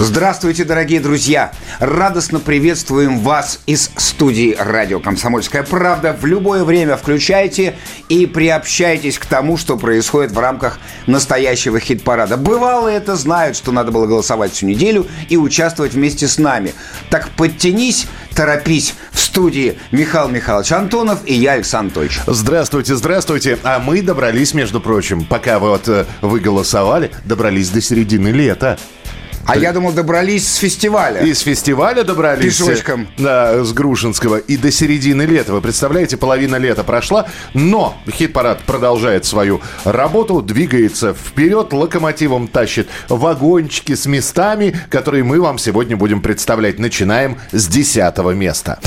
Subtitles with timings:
[0.00, 1.50] Здравствуйте, дорогие друзья!
[1.80, 6.12] Радостно приветствуем вас из студии радио «Комсомольская правда».
[6.12, 7.74] В любое время включайте
[8.08, 10.78] и приобщайтесь к тому, что происходит в рамках
[11.08, 12.36] настоящего хит-парада.
[12.36, 16.74] Бывало это знают, что надо было голосовать всю неделю и участвовать вместе с нами.
[17.10, 18.94] Так подтянись, торопись.
[19.10, 22.20] В студии Михаил Михайлович Антонов и я, Александр Анатольевич.
[22.28, 23.58] Здравствуйте, здравствуйте.
[23.64, 28.78] А мы добрались, между прочим, пока вот э, вы голосовали, добрались до середины лета.
[29.48, 31.22] А я думал, добрались с фестиваля.
[31.22, 32.58] Из фестиваля добрались.
[32.58, 33.08] Пешочком.
[33.16, 34.36] Да, с Грушинского.
[34.36, 35.54] И до середины лета.
[35.54, 37.26] Вы представляете, половина лета прошла.
[37.54, 45.56] Но хит-парад продолжает свою работу, двигается вперед, локомотивом тащит вагончики с местами, которые мы вам
[45.56, 46.78] сегодня будем представлять.
[46.78, 48.78] Начинаем с десятого места.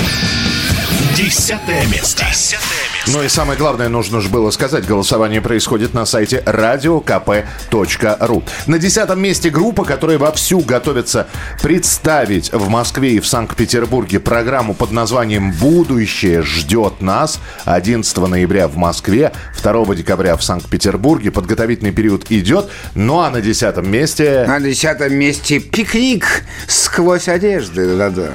[1.15, 2.25] Десятое место.
[2.31, 2.61] Десятое
[2.95, 3.11] место.
[3.11, 8.43] Ну и самое главное, нужно же было сказать, голосование происходит на сайте radiokp.ru.
[8.67, 11.27] На десятом месте группа, которая вовсю готовится
[11.61, 18.77] представить в Москве и в Санкт-Петербурге программу под названием «Будущее ждет нас» 11 ноября в
[18.77, 21.31] Москве, 2 декабря в Санкт-Петербурге.
[21.31, 22.69] Подготовительный период идет.
[22.95, 24.45] Ну а на десятом месте...
[24.47, 27.97] На десятом месте пикник сквозь одежды.
[27.97, 28.29] Да-да.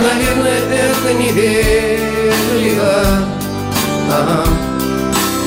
[0.00, 2.92] Наверное, это невежливо
[4.12, 4.44] ага.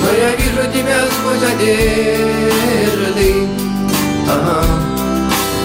[0.01, 3.29] Но я вижу тебя сквозь одежды
[4.29, 4.91] ага.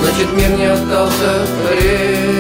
[0.03, 2.37] Значит, мир не остался прежний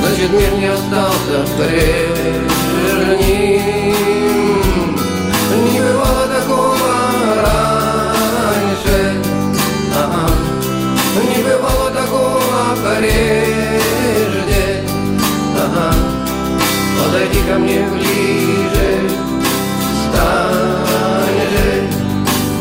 [0.00, 2.02] Значит, мир не остался прежним
[5.64, 6.76] Не бывало такого
[7.36, 8.98] раньше
[9.96, 10.26] ага.
[11.14, 12.41] Не бывало такого
[12.76, 14.62] прежде
[15.56, 15.88] ага.
[16.98, 18.90] Подойди ко мне ближе.
[20.02, 21.68] Стань же.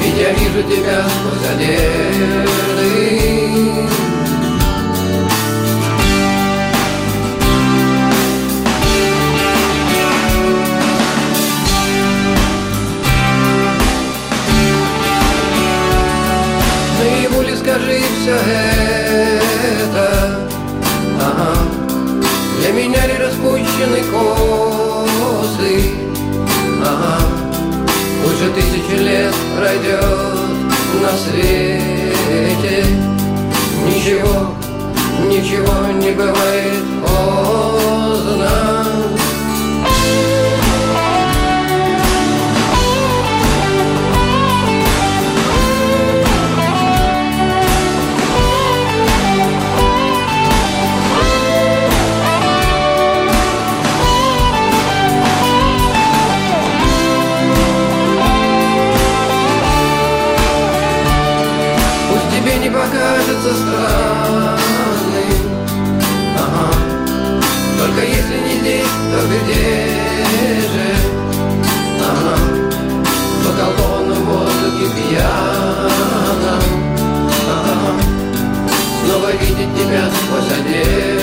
[0.01, 2.91] Ведь я вижу тебя сквозь одежды
[22.91, 25.75] Для меня ли распущены косы
[26.83, 27.21] ага.
[28.25, 30.03] Лучше тысячи лет пройдет
[31.01, 32.85] на свете.
[33.87, 34.55] Ничего,
[35.29, 38.80] ничего не бывает поздно
[69.31, 70.87] где же
[72.01, 72.35] ага.
[73.41, 76.61] В околдованном воздухе пьяном
[77.47, 77.93] ага.
[79.05, 81.20] Снова видеть тебя сквозь одежды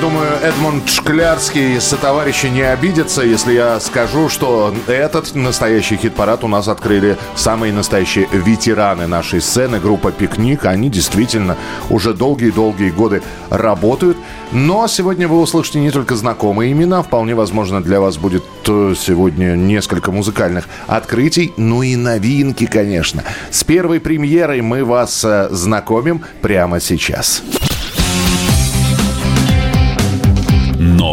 [0.00, 6.68] думаю, Эдмунд Шклярский сотоварищи не обидятся, если я скажу, что этот настоящий хит-парад у нас
[6.68, 10.66] открыли самые настоящие ветераны нашей сцены, группа «Пикник».
[10.66, 11.56] Они действительно
[11.90, 14.16] уже долгие-долгие годы работают.
[14.52, 19.56] Но сегодня вы услышите не только знакомые имена, вполне возможно, для вас будет э, сегодня
[19.56, 23.24] несколько музыкальных открытий, ну и новинки, конечно.
[23.50, 27.42] С первой премьерой мы вас э, знакомим прямо сейчас.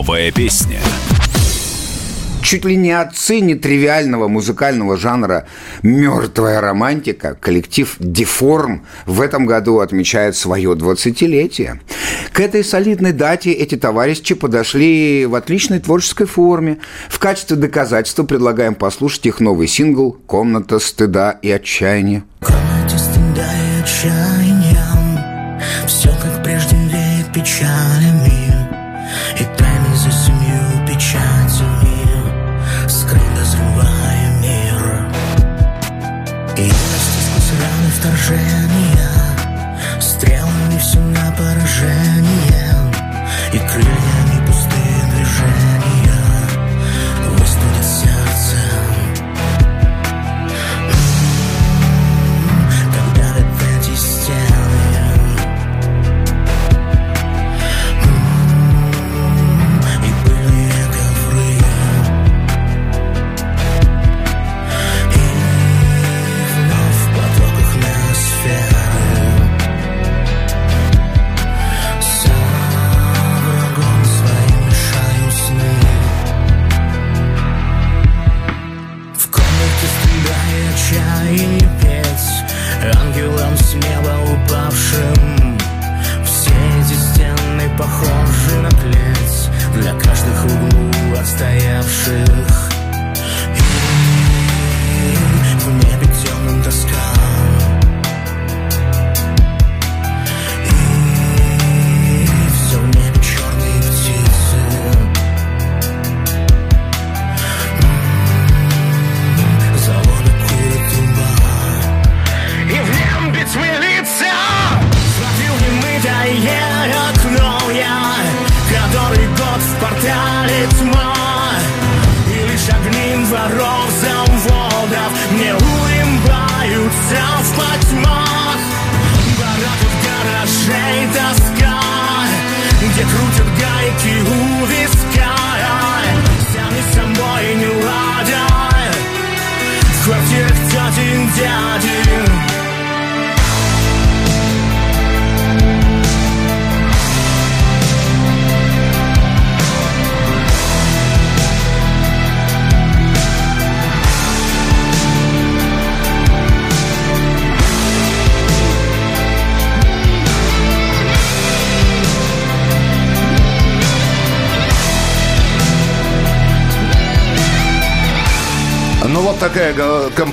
[0.05, 0.79] Новая песня.
[2.43, 5.47] Чуть ли не отцы нетривиального музыкального жанра
[5.81, 11.79] «Мертвая романтика» коллектив «Деформ» в этом году отмечает свое 20-летие.
[12.33, 16.77] К этой солидной дате эти товарищи подошли в отличной творческой форме.
[17.09, 22.23] В качестве доказательства предлагаем послушать их новый сингл «Комната стыда и отчаяния».
[22.41, 24.85] комнате стыда и отчаяния
[25.87, 28.14] Все как прежде веет печалями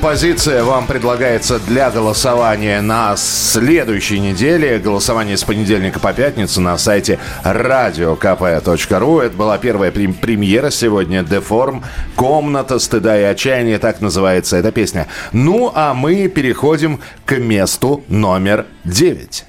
[0.03, 4.81] композиция вам предлагается для голосования на следующей неделе.
[4.81, 9.23] Голосование с понедельника по пятницу на сайте radiokp.ru.
[9.23, 11.23] Это была первая премьера сегодня.
[11.23, 11.85] Деформ.
[12.17, 13.79] Комната стыда и отчаяния.
[13.79, 15.07] Так называется эта песня.
[15.31, 19.45] Ну, а мы переходим к месту номер девять.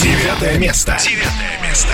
[0.00, 0.96] Девятое место.
[0.98, 1.90] Девятое место.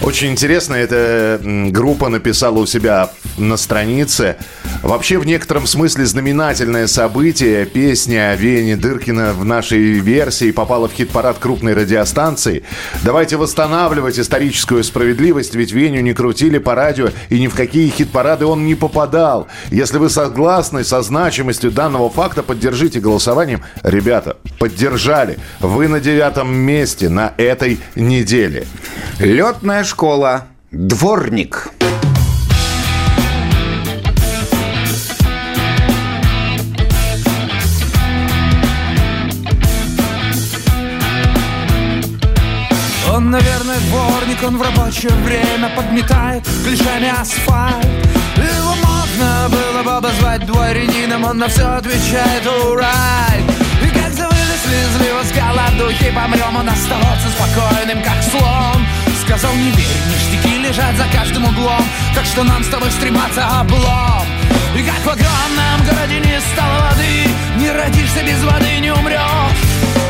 [0.00, 4.36] Очень интересно, эта группа написала у себя на странице.
[4.82, 7.66] Вообще, в некотором смысле, знаменательное событие.
[7.66, 12.64] Песня Вени Дыркина в нашей версии попала в хит-парад крупной радиостанции.
[13.02, 18.46] Давайте восстанавливать историческую справедливость, ведь Веню не крутили по радио, и ни в какие хит-парады
[18.46, 19.48] он не попадал.
[19.70, 23.62] Если вы согласны со значимостью данного факта, поддержите голосованием.
[23.82, 25.38] Ребята, поддержали.
[25.60, 28.66] Вы на девятом месте на этой неделе.
[29.18, 30.46] Летная школа.
[30.70, 31.70] Дворник.
[44.36, 47.86] Дворник, он в рабочее время подметает ключами асфальт.
[48.36, 53.44] Его можно было бы обозвать дворянином, он на все отвечает «Урай!»
[53.82, 58.86] И как завыли слезли с голодухи, помрем, он остается спокойным, как слон.
[59.24, 64.24] Сказал, не верь, ништяки лежат за каждым углом Так что нам с тобой стрематься облом
[64.76, 69.65] И как в огромном городе не стало воды Не родишься без воды, не умрешь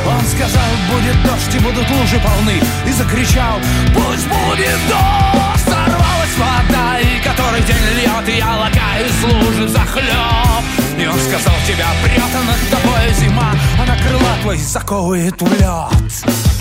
[0.07, 3.59] Он сказал, будет дождь и будут лужи полны И закричал,
[3.93, 5.65] пусть будет дождь!
[5.65, 10.63] Сорвалась вода, и который день льет я лакаю из лужи захлеб
[10.99, 15.53] И он сказал, тебя прет, а над тобой зима А на крыла твои заковывает в
[15.53, 16.56] лед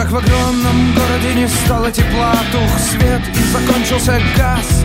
[0.00, 4.82] Как в огромном городе не стало тепла Тух свет и закончился газ.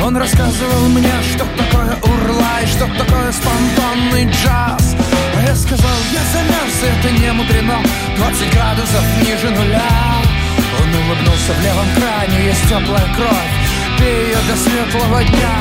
[0.00, 4.94] Он рассказывал мне, что такое урла что такое спонтанный джаз.
[5.36, 7.82] А я сказал, я замерз, это не мудрено.
[8.16, 10.22] 20 градусов ниже нуля
[10.80, 13.54] Он улыбнулся в левом кране, есть теплая кровь.
[13.98, 15.56] Пей ее до светлого дня.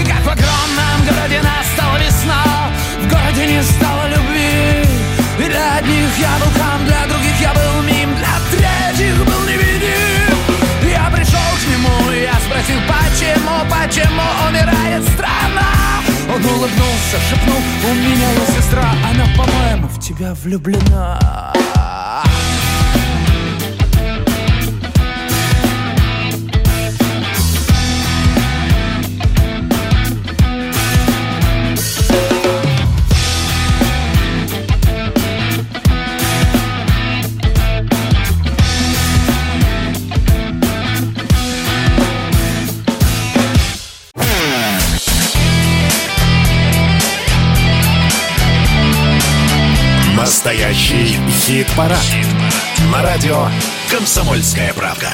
[0.00, 4.31] И как в огромном городе настала весна В городе не стало любви
[5.52, 8.14] для одних я был хам, для других я был мим.
[8.16, 10.38] Для третьих был невидим.
[10.90, 15.68] Я пришел к нему, я спросил, почему, почему умирает страна?
[16.28, 21.51] Он улыбнулся, шепнул, у меня есть сестра Она, по-моему, в тебя влюблена
[50.52, 51.16] Настоящий
[51.46, 51.98] хит-парад.
[51.98, 52.26] Хит
[52.92, 53.46] На радио
[53.90, 55.08] «Комсомольская правда».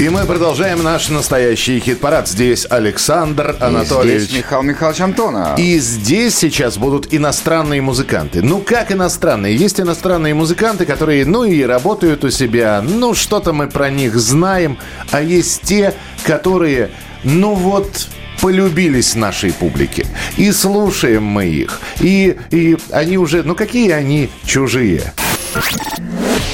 [0.00, 2.26] И мы продолжаем наш настоящий хит-парад.
[2.26, 4.22] Здесь Александр Анатольевич.
[4.22, 5.58] здесь Михаил Михайлович Антонов.
[5.58, 8.40] И здесь сейчас будут иностранные музыканты.
[8.40, 9.54] Ну, как иностранные?
[9.54, 12.80] Есть иностранные музыканты, которые, ну, и работают у себя.
[12.82, 14.78] Ну, что-то мы про них знаем.
[15.10, 15.92] А есть те,
[16.24, 16.92] которые,
[17.24, 18.08] ну, вот
[18.40, 20.06] полюбились нашей публике.
[20.36, 21.80] И слушаем мы их.
[22.00, 25.12] И, и они уже, ну какие они чужие.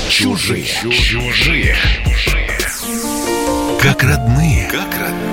[0.08, 0.66] Чужие.
[0.82, 1.76] Чужие.
[3.80, 4.68] Как родные.
[4.70, 5.23] Как родные.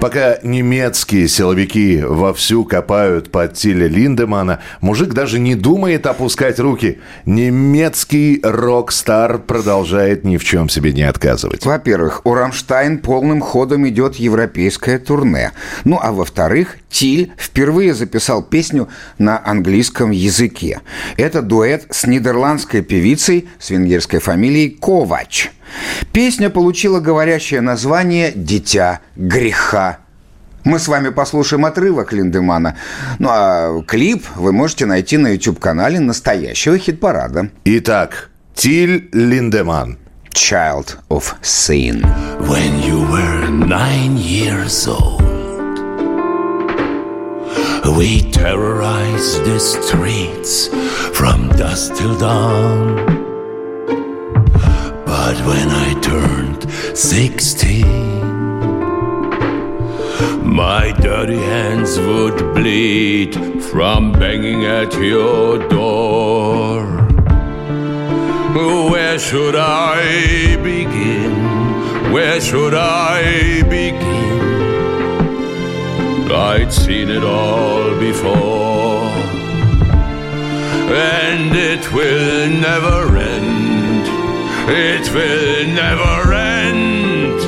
[0.00, 7.00] Пока немецкие силовики вовсю копают под Тиля Линдемана, мужик даже не думает опускать руки.
[7.24, 11.64] Немецкий рок-стар продолжает ни в чем себе не отказывать.
[11.64, 15.52] Во-первых, у Рамштайн полным ходом идет европейское турне.
[15.84, 18.88] Ну, а во-вторых, Тиль впервые записал песню
[19.18, 20.80] на английском языке.
[21.16, 25.50] Это дуэт с нидерландской певицей с венгерской фамилией Ковач.
[26.12, 29.98] Песня получила говорящее название «Дитя греха».
[30.64, 32.76] Мы с вами послушаем отрывок Линдемана.
[33.20, 37.50] Ну а клип вы можете найти на YouTube-канале настоящего хит-парада.
[37.64, 39.98] Итак, Тиль Линдеман.
[40.32, 42.02] Child of Sin.
[42.40, 45.26] When you were nine years old
[47.96, 50.68] We terrorized the streets
[51.16, 53.25] from dusk till dawn
[55.18, 56.62] But when I turned
[56.94, 58.16] sixteen,
[60.64, 63.32] My dirty hands would bleed
[63.70, 66.84] from banging at your door.
[68.92, 71.34] Where should I begin?
[72.12, 74.36] Where should I begin?
[76.30, 79.10] I'd seen it all before,
[81.10, 83.55] and it will never end.
[84.68, 87.40] It will never end.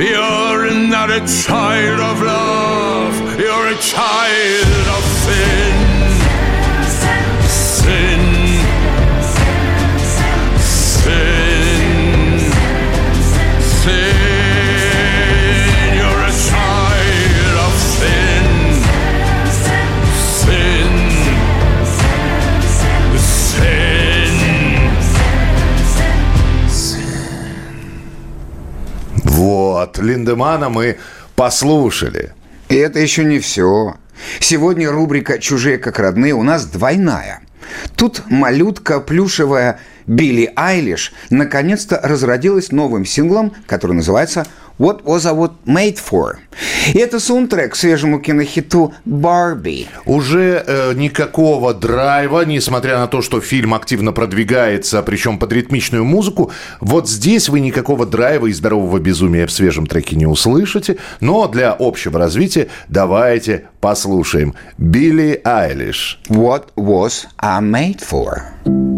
[0.00, 5.76] You're not a child of love, you're a child of sin.
[7.48, 8.23] Sin.
[29.84, 30.96] Вот, Линдемана мы
[31.36, 32.32] послушали.
[32.70, 33.96] И это еще не все.
[34.40, 37.40] Сегодня рубрика «Чужие как родные» у нас двойная.
[37.94, 44.46] Тут малютка плюшевая Билли Айлиш наконец-то разродилась новым синглом, который называется
[44.78, 46.36] «What Was I What Made For?».
[46.92, 49.88] И это саундтрек к свежему кинохиту «Барби».
[50.04, 56.52] Уже э, никакого драйва, несмотря на то, что фильм активно продвигается, причем под ритмичную музыку.
[56.80, 60.98] Вот здесь вы никакого драйва и здорового безумия в свежем треке не услышите.
[61.20, 66.20] Но для общего развития давайте послушаем Билли Айлиш.
[66.28, 68.93] «What Was I Made For?».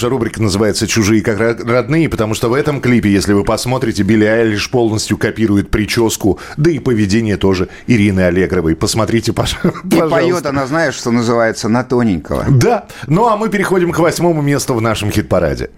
[0.00, 4.02] Наша рубрика называется «Чужие как ро- родные», потому что в этом клипе, если вы посмотрите,
[4.02, 8.76] Билли Айлиш полностью копирует прическу, да и поведение тоже Ирины Аллегровой.
[8.76, 10.08] Посмотрите, пож- И пожалуйста.
[10.16, 12.46] поет она, знаешь, что называется, на тоненького.
[12.48, 15.68] Да, ну а мы переходим к восьмому месту в нашем хит-параде.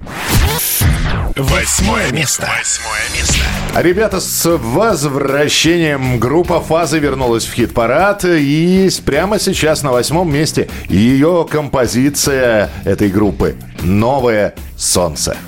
[1.37, 2.49] Восьмое место.
[2.59, 3.42] Восьмое место.
[3.75, 8.23] Ребята, с возвращением группа «Фазы» вернулась в хит-парад.
[8.27, 15.39] И прямо сейчас на восьмом месте ее композиция этой группы «Новое солнце».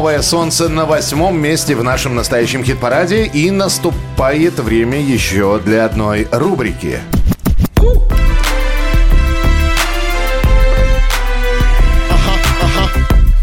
[0.00, 3.26] «Новое солнце» на восьмом месте в нашем настоящем хит-параде.
[3.26, 7.00] И наступает время еще для одной рубрики.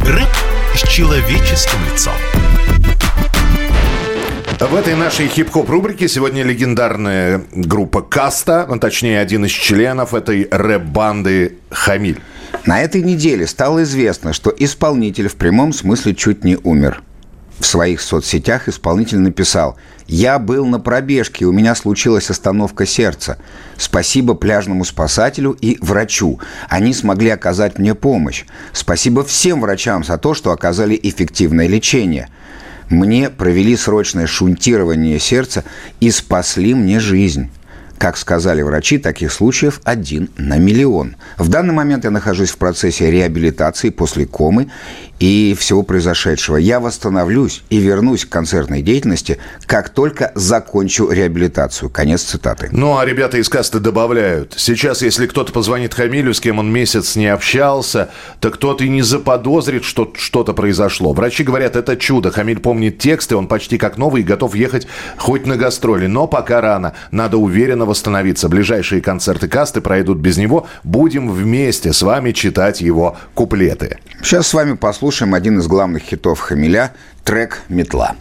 [0.01, 0.29] Рэп
[0.73, 2.13] с человеческим лицом.
[4.59, 10.47] В этой нашей хип-хоп рубрике сегодня легендарная группа Каста, а точнее один из членов этой
[10.49, 12.19] рэп-банды Хамиль.
[12.67, 17.01] На этой неделе стало известно, что исполнитель в прямом смысле чуть не умер.
[17.59, 23.37] В своих соцсетях исполнитель написал «Я был на пробежке, у меня случилась остановка сердца.
[23.77, 26.41] Спасибо пляжному спасателю и врачу.
[26.67, 28.43] Они смогли оказать мне помощь.
[28.73, 32.27] Спасибо всем врачам за то, что оказали эффективное лечение.
[32.89, 35.63] Мне провели срочное шунтирование сердца
[36.01, 37.49] и спасли мне жизнь».
[37.97, 41.15] Как сказали врачи, таких случаев один на миллион.
[41.37, 44.69] В данный момент я нахожусь в процессе реабилитации после комы
[45.19, 46.57] и всего произошедшего.
[46.57, 51.89] Я восстановлюсь и вернусь к концертной деятельности, как только закончу реабилитацию.
[51.89, 52.69] Конец цитаты.
[52.71, 54.53] Ну, а ребята из касты добавляют.
[54.57, 59.01] Сейчас, если кто-то позвонит Хамилю, с кем он месяц не общался, то кто-то и не
[59.01, 61.13] заподозрит, что что-то произошло.
[61.13, 62.31] Врачи говорят, это чудо.
[62.31, 66.07] Хамиль помнит тексты, он почти как новый и готов ехать хоть на гастроли.
[66.07, 66.93] Но пока рано.
[67.11, 68.49] Надо уверенно восстановиться.
[68.49, 70.67] Ближайшие концерты касты пройдут без него.
[70.83, 73.97] Будем вместе с вами читать его куплеты.
[74.21, 76.93] Сейчас с вами послушаем один из главных хитов Хамиля–
[77.23, 78.15] трек «Метла».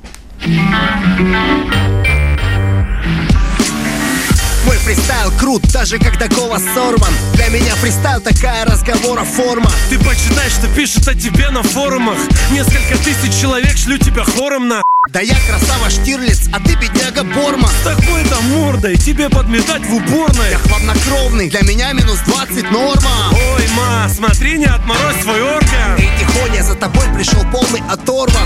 [4.67, 7.15] Мой фристайл крут, даже когда голос сорван.
[7.35, 9.71] Для меня фристайл такая разговора форма.
[9.89, 12.19] Ты почитай, что пишут о тебе на форумах.
[12.51, 17.69] Несколько тысяч человек шлю тебя хором на Да я красава Штирлиц, а ты бедняга Борма
[17.69, 20.51] С такой-то мордой тебе подметать в уборной.
[20.51, 23.31] Я хладнокровный, для меня минус 20 норма.
[23.33, 25.97] Ой, ма, смотри, не отморозь свой орган.
[25.97, 28.41] Эй, тихоня, за тобой пришел полный оторва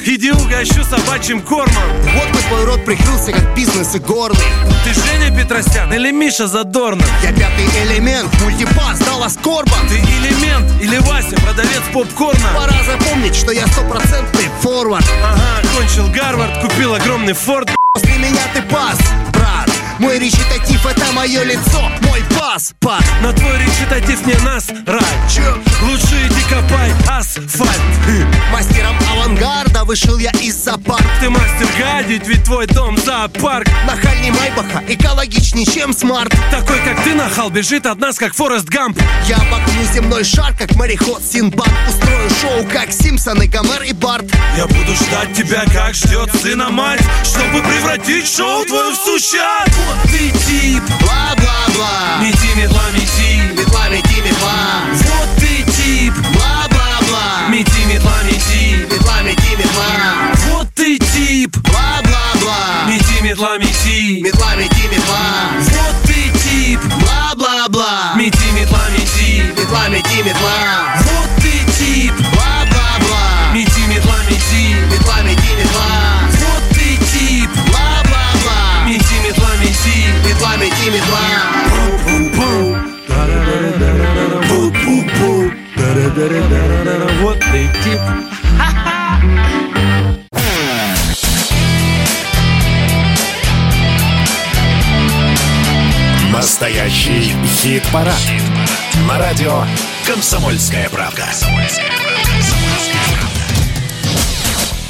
[0.00, 1.82] Иди угощу собачьим кормом.
[2.14, 4.38] Вот бы твой рот прикрылся, как бизнес и горный
[4.84, 7.06] Ты Женя Петросян или Миша Задорнов?
[7.22, 12.48] Я пятый элемент, мультипас, дала скорба Ты элемент или Вася, продавец попкорна?
[12.54, 15.04] Пора запомнить, что я стопроцентный форвард.
[15.22, 18.98] Ага, кончил Гарвард, купил огромный форт После меня ты пас,
[19.32, 19.67] брат
[19.98, 25.58] Мой речитатив это мое лицо, мой паспорт На твой речитатив не нас, рай Чё?
[25.82, 27.72] Лучше иди копай асфальт.
[28.52, 33.68] Мастером авангарда вышел я из зоопарк Ты мастер гадить, ведь твой дом зоопарк.
[33.86, 36.32] Нахальный Майбаха, экологичней, чем смарт.
[36.50, 39.00] Такой, как ты, нахал, бежит от нас, как Форест Гамп.
[39.26, 44.26] Я обогну земной шар, как мореход Синбад Устрою шоу, как Симпсоны, Гомер и Барт.
[44.56, 49.68] Я буду ждать тебя, как ждет сына мать Чтобы превратить шоу твое в сущий ад
[49.88, 57.86] Вот ты тип Бла-бла-бла Мети, метла, мети Метла, мети, метла Вот ты тип Бла-бла-бла Мети,
[57.86, 65.48] метла, мети Метла, мети, метла Вот ты тип Бла-бла-бла Мети, метла, мети Метла, мети, метла
[65.58, 71.07] Вот ты тип Бла-бла-бла Мети, метла, мети Метла, мети, метла
[87.58, 88.00] Ты тип
[96.32, 98.14] Настоящий хит-парад.
[99.08, 99.64] На радио
[100.06, 101.26] «Комсомольская правда».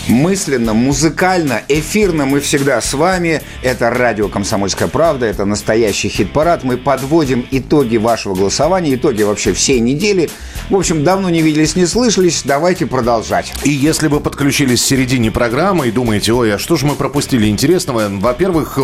[0.09, 3.43] Мысленно, музыкально, эфирно мы всегда с вами.
[3.63, 6.65] Это радио «Комсомольская правда», это настоящий хит-парад.
[6.65, 10.31] Мы подводим итоги вашего голосования, итоги вообще всей недели.
[10.71, 12.41] В общем, давно не виделись, не слышались.
[12.43, 13.53] Давайте продолжать.
[13.65, 17.47] И если вы подключились в середине программы и думаете, ой, а что же мы пропустили
[17.47, 18.09] интересного?
[18.09, 18.79] Во-первых,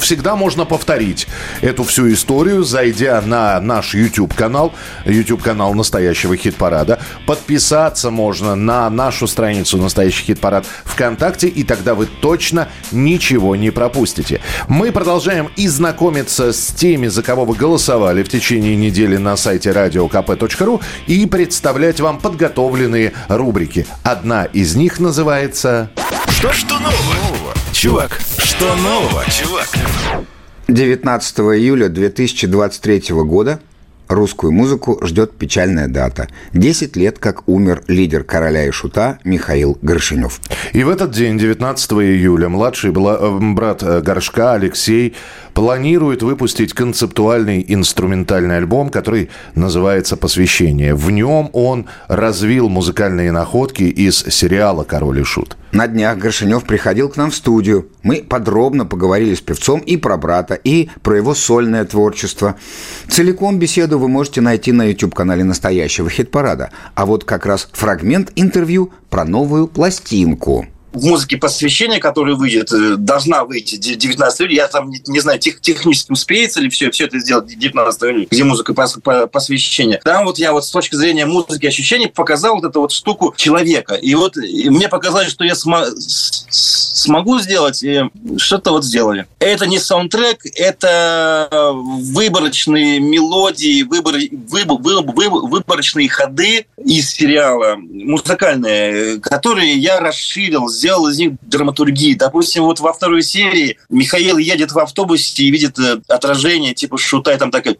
[0.00, 1.26] всегда можно повторить
[1.60, 4.72] эту всю историю, зайдя на наш YouTube-канал,
[5.06, 7.00] YouTube-канал настоящего хит-парада.
[7.26, 14.40] Подписаться можно на нашу страницу «Настоящий хит-парад» ВКонтакте, и тогда вы точно ничего не пропустите.
[14.68, 19.70] Мы продолжаем и знакомиться с теми, за кого вы голосовали в течение недели на сайте
[19.70, 23.86] radiokp.ru и представлять вам подготовленные рубрики.
[24.02, 25.90] Одна из них называется...
[26.28, 27.54] Что, что нового?
[27.72, 29.68] Чувак, что нового, чувак?
[30.68, 33.60] 19 июля 2023 года
[34.14, 36.28] русскую музыку ждет печальная дата.
[36.52, 40.40] 10 лет, как умер лидер короля и шута Михаил Горшинев.
[40.72, 45.14] И в этот день, 19 июля, младший э, брат э, Горшка Алексей
[45.54, 50.94] планирует выпустить концептуальный инструментальный альбом, который называется «Посвящение».
[50.94, 55.56] В нем он развил музыкальные находки из сериала «Король и Шут».
[55.72, 57.88] На днях Горшинев приходил к нам в студию.
[58.02, 62.56] Мы подробно поговорили с певцом и про брата, и про его сольное творчество.
[63.08, 66.70] Целиком беседу вы можете найти на YouTube-канале настоящего хит-парада.
[66.94, 70.66] А вот как раз фрагмент интервью про новую пластинку.
[70.92, 74.54] В музыке посвящения, которая выйдет, э, должна выйти 19 июля.
[74.54, 78.26] Я там не, не знаю, тех, технически успеется ли все, все это сделать 19 июля,
[78.30, 80.00] где музыка пос, по- посвящения.
[80.04, 83.94] Там вот я вот с точки зрения музыки ощущений показал вот эту вот штуку человека.
[83.94, 88.02] И вот и мне показалось, что я сма- с- с- смогу сделать, и
[88.36, 89.26] что-то вот сделали.
[89.38, 99.20] Это не саундтрек, это выборочные мелодии, выбор, выбор, выбор- выбор- выборочные ходы из сериала музыкальные,
[99.20, 102.14] которые я расширил, сделал из них драматургии.
[102.14, 107.32] Допустим, вот во второй серии Михаил едет в автобусе и видит э, отражение, типа шута,
[107.32, 107.76] и там такая,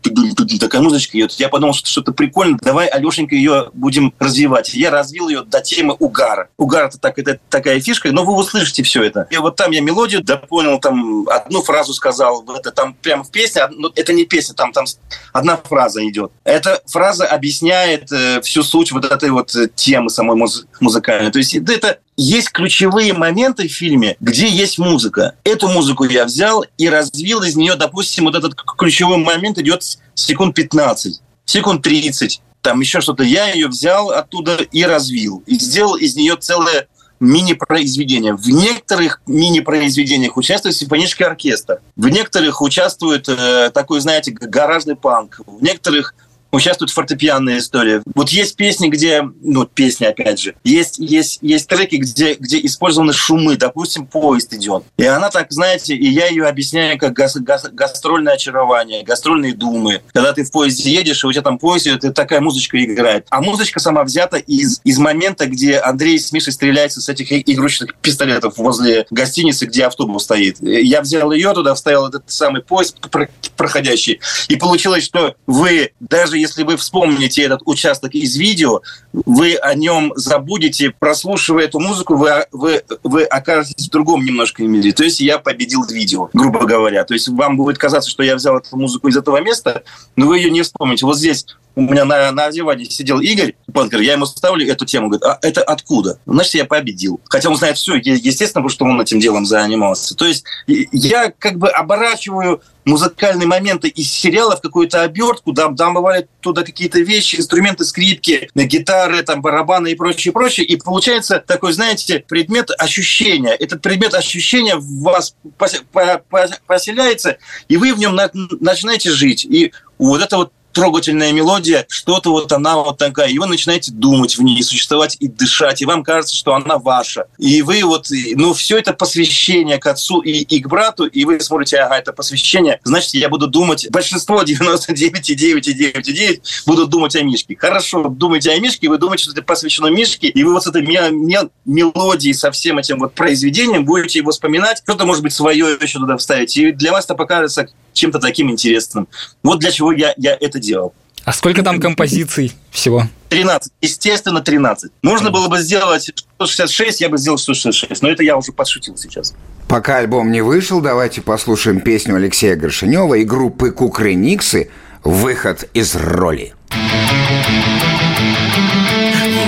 [0.60, 1.32] такая музычка идет.
[1.32, 4.72] Я подумал, что что-то прикольно, давай, Алешенька, ее будем развивать.
[4.74, 6.48] Я развил ее до темы угара.
[6.58, 9.26] Угар это, так, это такая фишка, но вы услышите все это.
[9.30, 13.62] И вот там я мелодию дополнил, там одну фразу сказал, это там прямо в песне,
[13.70, 14.84] но это не песня, там, там
[15.32, 16.30] одна фраза идет.
[16.44, 21.32] Эта фраза объясняет э, всю суть вот этой вот э, темы самой муз- музыкальной.
[21.32, 25.34] То есть это есть ключевые моменты в фильме, где есть музыка.
[25.44, 29.82] Эту музыку я взял и развил из нее, допустим, вот этот ключевой момент идет
[30.14, 33.22] секунд 15, секунд 30, там еще что-то.
[33.24, 35.42] Я ее взял оттуда и развил.
[35.46, 36.86] И сделал из нее целое
[37.20, 38.34] мини-произведение.
[38.34, 41.80] В некоторых мини-произведениях участвует симфонический оркестр.
[41.96, 45.40] В некоторых участвует э, такой, знаете, гаражный панк.
[45.46, 46.14] В некоторых
[46.52, 48.02] участвует фортепианная история.
[48.14, 53.12] Вот есть песни, где, ну, песни, опять же, есть, есть, есть треки, где, где использованы
[53.12, 54.84] шумы, допустим, поезд идет.
[54.98, 60.02] И она так, знаете, и я ее объясняю как гас- гас- гастрольное очарование, гастрольные думы.
[60.12, 63.26] Когда ты в поезде едешь, и у тебя там поезд идет, и такая музычка играет.
[63.30, 67.94] А музычка сама взята из, из момента, где Андрей с Мишей стреляются с этих игрушечных
[67.96, 70.58] пистолетов возле гостиницы, где автобус стоит.
[70.60, 76.41] Я взял ее туда, вставил этот самый поезд про- проходящий, и получилось, что вы, даже
[76.42, 82.46] если вы вспомните этот участок из видео, вы о нем забудете, прослушивая эту музыку, вы,
[82.52, 84.92] вы, вы окажетесь в другом немножко мире.
[84.92, 87.04] То есть я победил видео, грубо говоря.
[87.04, 89.82] То есть вам будет казаться, что я взял эту музыку из этого места,
[90.16, 91.06] но вы ее не вспомните.
[91.06, 95.08] Вот здесь у меня на, на одевании сидел Игорь Панкер, я ему ставлю эту тему,
[95.08, 96.18] говорит, а это откуда?
[96.26, 97.20] Значит, я победил.
[97.28, 100.14] Хотя он знает все, естественно, потому что он этим делом занимался.
[100.14, 105.94] То есть я как бы оборачиваю музыкальные моменты из сериала в какую-то обертку, там, там
[105.94, 110.66] бывают туда какие-то вещи, инструменты, скрипки, гитары, там, барабаны и прочее, прочее.
[110.66, 113.52] И получается такой, знаете, предмет ощущения.
[113.54, 118.30] Этот предмет ощущения в вас пос- по- по- поселяется, и вы в нем на-
[118.60, 119.44] начинаете жить.
[119.44, 124.36] И вот это вот трогательная мелодия, что-то вот она вот такая, и вы начинаете думать
[124.36, 127.26] в ней, существовать и дышать, и вам кажется, что она ваша.
[127.38, 131.40] И вы вот, ну, все это посвящение к отцу и, и к брату, и вы
[131.40, 137.56] смотрите, ага, это посвящение, значит, я буду думать, большинство 99,9,9,9 будут думать о Мишке.
[137.56, 140.82] Хорошо, думайте о Мишке, вы думаете, что это посвящено Мишке, и вы вот с этой
[140.82, 145.76] ме- ме- мелодией, со всем этим вот произведением будете его вспоминать, что-то, может быть, свое
[145.80, 149.08] еще туда вставить, и для вас это покажется чем-то таким интересным.
[149.42, 150.92] Вот для чего я, я это делал.
[151.24, 153.06] А сколько там композиций всего?
[153.28, 153.72] 13.
[153.80, 154.90] Естественно, 13.
[155.02, 158.02] Можно было бы сделать 166, я бы сделал 166.
[158.02, 159.34] Но это я уже подшутил сейчас.
[159.68, 164.70] Пока альбом не вышел, давайте послушаем песню Алексея Горшинева и группы Кукрыниксы
[165.04, 166.54] «Выход из роли».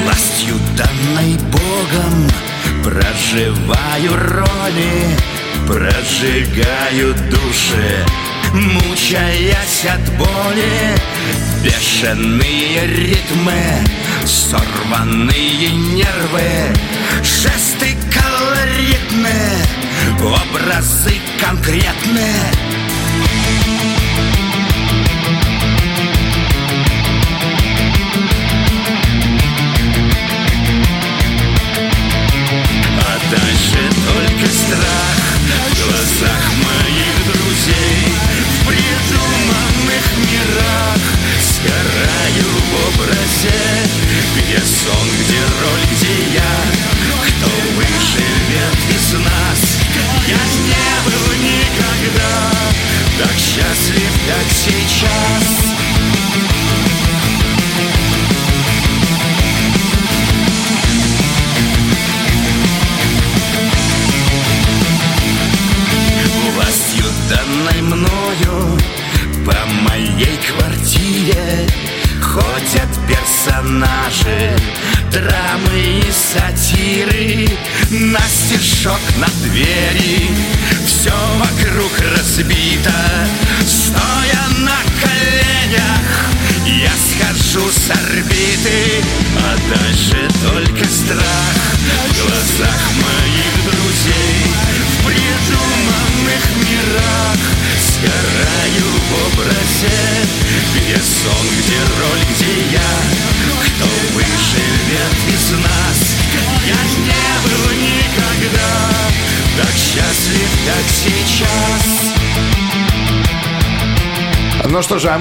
[0.05, 2.31] Властью данной Богом
[2.85, 5.17] Проживаю роли
[5.67, 8.05] Прожигаю души
[8.55, 10.95] Мучаясь от боли
[11.65, 13.61] Бешеные ритмы
[14.25, 16.73] Сорванные нервы
[17.25, 19.59] Жесты колоритны
[20.21, 22.31] Образы конкретны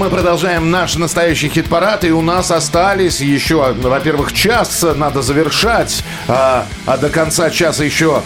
[0.03, 6.65] мы продолжаем наш настоящий хит-парад, и у нас остались еще, во-первых, час надо завершать, а,
[6.85, 8.21] а до конца часа еще,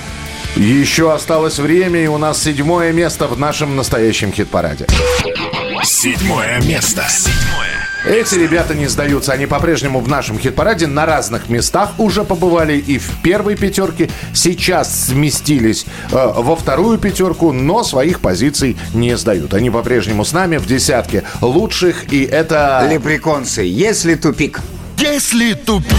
[0.56, 4.88] еще осталось время, и у нас седьмое место в нашем настоящем хит-параде.
[5.84, 7.06] Седьмое место.
[7.08, 7.37] Седьмое.
[8.08, 9.34] Эти ребята не сдаются.
[9.34, 14.10] Они по-прежнему в нашем хит-параде на разных местах уже побывали и в первой пятерке.
[14.34, 19.54] Сейчас сместились э, во вторую пятерку, но своих позиций не сдают.
[19.54, 22.14] Они по-прежнему с нами в десятке лучших.
[22.14, 22.88] И это...
[22.90, 24.62] Лепреконцы, если тупик.
[24.98, 25.92] Если тупик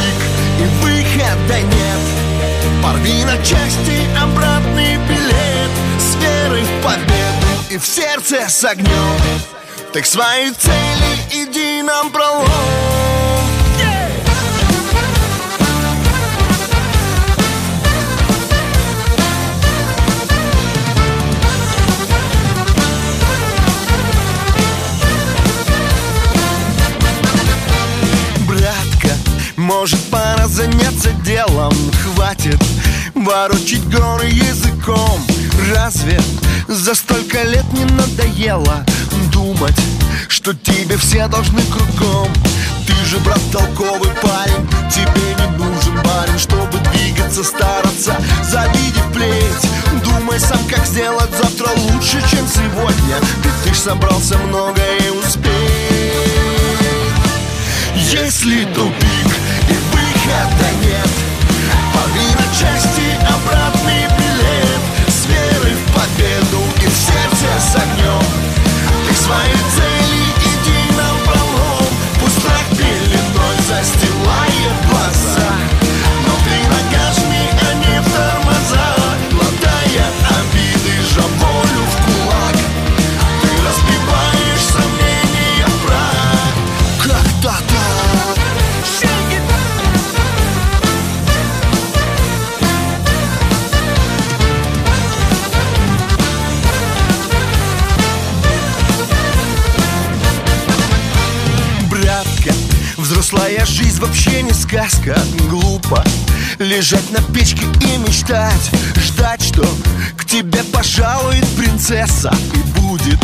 [0.59, 8.49] и выхода нет Порви на части обратный билет С верой в победу и в сердце
[8.49, 8.89] с огнем
[9.93, 12.45] Ты к своей цели иди нам пролом.
[28.47, 29.17] Братка,
[29.57, 31.73] может пора заняться делом?
[32.03, 32.63] Хватит
[33.15, 35.23] ворочить горы языком.
[35.75, 36.21] Разве
[36.69, 38.85] за столько лет не надоело
[39.39, 39.81] Думать,
[40.27, 42.29] что тебе все должны кругом.
[42.85, 50.03] Ты же, брат, толковый парень Тебе не нужен барин, чтобы двигаться, стараться Завидев плеть.
[50.03, 55.53] Думай сам, как сделать завтра лучше, чем сегодня Ведь ты ж собрался многое успеть.
[57.95, 59.31] Если тупик
[59.69, 61.09] и выхода нет
[61.95, 64.83] Порви на части обратный билет.
[65.07, 67.78] С верой в победу и в сердце
[69.29, 69.58] с
[103.99, 106.03] жизнь вообще не сказка Глупо
[106.59, 109.67] лежать на печке и мечтать Ждать, что
[110.17, 113.19] к тебе пожалует принцесса И будет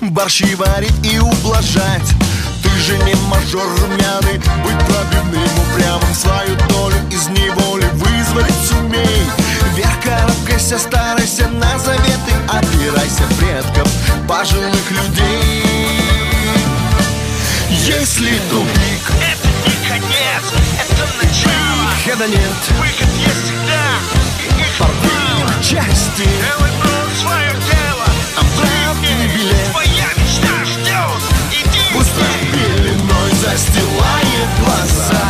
[0.00, 2.08] борщи варить и ублажать.
[2.62, 9.24] Ты же не мажор румяный Быть пробивным упрямым Свою долю из неволи вызволить сумей.
[9.74, 13.88] Вверх карабкайся, старайся на заветы Опирайся предков
[14.26, 15.64] пожилых людей.
[17.86, 20.44] Если тупик не конец,
[20.78, 22.40] это начало Выхода нет.
[22.78, 24.00] Выход есть всегда
[24.78, 26.22] Порви на части.
[26.22, 26.70] Делай
[27.20, 35.28] свое дело Обратный билет Твоя мечта ждет Иди Пустой пеленой застилает глаза.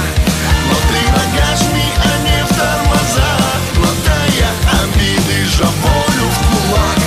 [0.69, 3.33] Но ты ногажми, а не в тормоза.
[3.77, 4.51] Глотая
[4.83, 5.47] обиды,
[5.83, 7.00] волю в кулак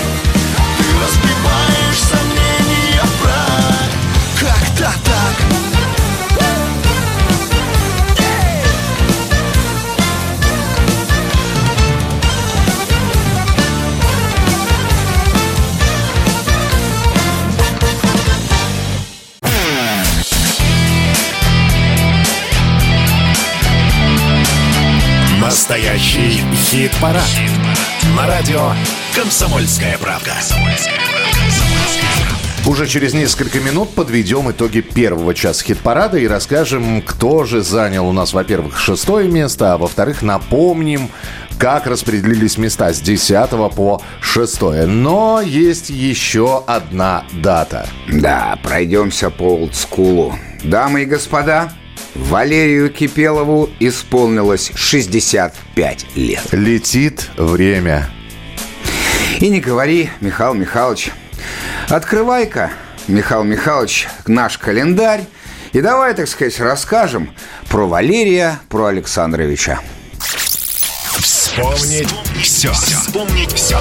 [26.04, 27.24] Настоящий хит-парад.
[28.18, 28.72] На радио
[29.16, 30.34] «Комсомольская правда».
[32.66, 38.12] Уже через несколько минут подведем итоги первого часа хит-парада и расскажем, кто же занял у
[38.12, 41.10] нас, во-первых, шестое место, а во-вторых, напомним,
[41.58, 44.62] как распределились места с 10 по 6.
[44.88, 47.88] Но есть еще одна дата.
[48.10, 50.36] Да, пройдемся по олдскулу.
[50.64, 51.72] Дамы и господа,
[52.16, 56.42] Валерию Кипелову исполнилось 65 лет.
[56.52, 58.10] Летит время.
[59.40, 61.12] И не говори, Михаил Михайлович,
[61.90, 62.72] Открывай-ка,
[63.08, 65.26] Михаил Михайлович, наш календарь.
[65.74, 67.34] И давай, так сказать, расскажем
[67.70, 69.80] про Валерия, про Александровича.
[71.20, 72.10] Вспомнить
[72.42, 72.72] все.
[72.72, 73.78] Вспомнить все.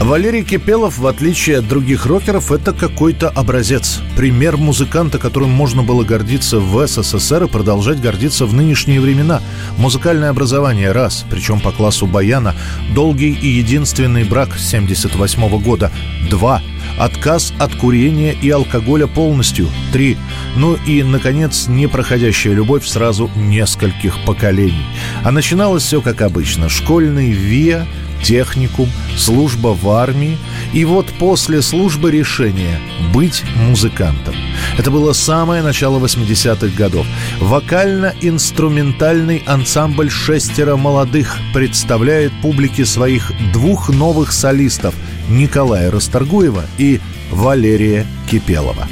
[0.00, 4.00] Валерий Кипелов, в отличие от других рокеров, это какой-то образец.
[4.16, 9.40] Пример музыканта, которым можно было гордиться в СССР и продолжать гордиться в нынешние времена.
[9.78, 12.54] Музыкальное образование– раз, причем по классу баяна.
[12.94, 15.90] Долгий и единственный брак 78 года–
[16.30, 16.60] два.
[16.98, 20.18] Отказ от курения и алкоголя полностью– три.
[20.56, 24.84] Ну и, наконец, непроходящая любовь сразу нескольких поколений.
[25.22, 26.68] А начиналось все как обычно.
[26.68, 27.86] Школьный ВИА–
[28.24, 30.36] техникум, служба в армии
[30.72, 32.80] и вот после службы решение
[33.12, 34.34] быть музыкантом.
[34.78, 37.06] Это было самое начало 80-х годов.
[37.40, 44.94] Вокально-инструментальный ансамбль «Шестеро молодых» представляет публике своих двух новых солистов
[45.28, 48.88] Николая Расторгуева и Валерия Кипелова.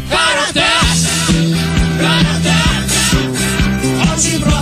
[4.14, 4.61] Очень просто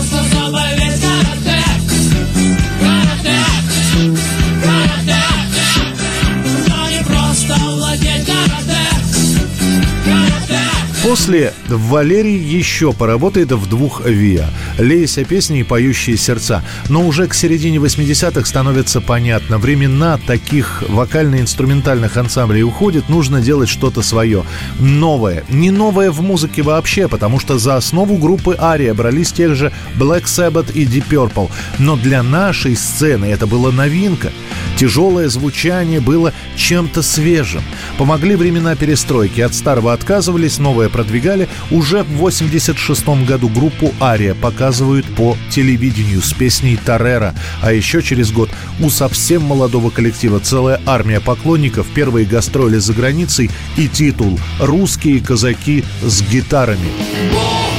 [11.10, 16.62] После Валерий еще поработает в двух ВИА «Лейся песни и поющие сердца».
[16.88, 19.58] Но уже к середине 80-х становится понятно.
[19.58, 24.44] Времена таких вокально-инструментальных ансамблей уходит, нужно делать что-то свое.
[24.78, 25.42] Новое.
[25.48, 30.26] Не новое в музыке вообще, потому что за основу группы Ария брались тех же Black
[30.26, 31.50] Sabbath и Deep Purple.
[31.80, 34.30] Но для нашей сцены это была новинка.
[34.76, 37.62] Тяжелое звучание было чем-то свежим.
[37.98, 39.40] Помогли времена перестройки.
[39.40, 41.48] От старого отказывались, новое продвигали.
[41.70, 47.34] Уже в 86 году группу «Ария» показывают по телевидению с песней «Тарера».
[47.62, 48.50] А еще через год
[48.80, 55.84] у совсем молодого коллектива целая армия поклонников, первые гастроли за границей и титул «Русские казаки
[56.02, 57.69] с гитарами».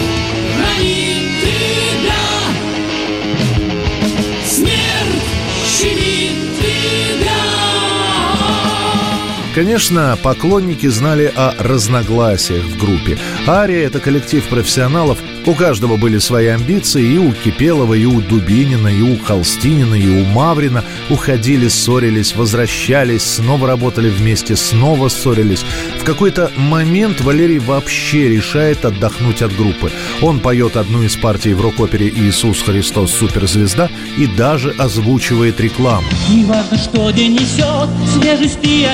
[9.54, 13.18] Конечно, поклонники знали о разногласиях в группе.
[13.46, 15.18] Ария— это коллектив профессионалов.
[15.46, 20.08] У каждого были свои амбиции, и у Кипелова, и у Дубинина, и у Холстинина, и
[20.08, 20.86] у Маврина.
[21.10, 25.66] Уходили, ссорились, возвращались, снова работали вместе, снова ссорились.
[26.00, 29.92] В какой-то момент Валерий вообще решает отдохнуть от группы.
[30.22, 33.12] Он поет одну из партий в рок-опере «Иисус Христос.
[33.12, 36.08] Суперзвезда» и даже озвучивает рекламу.
[36.30, 38.88] Не важно, что день несет, свежесть ты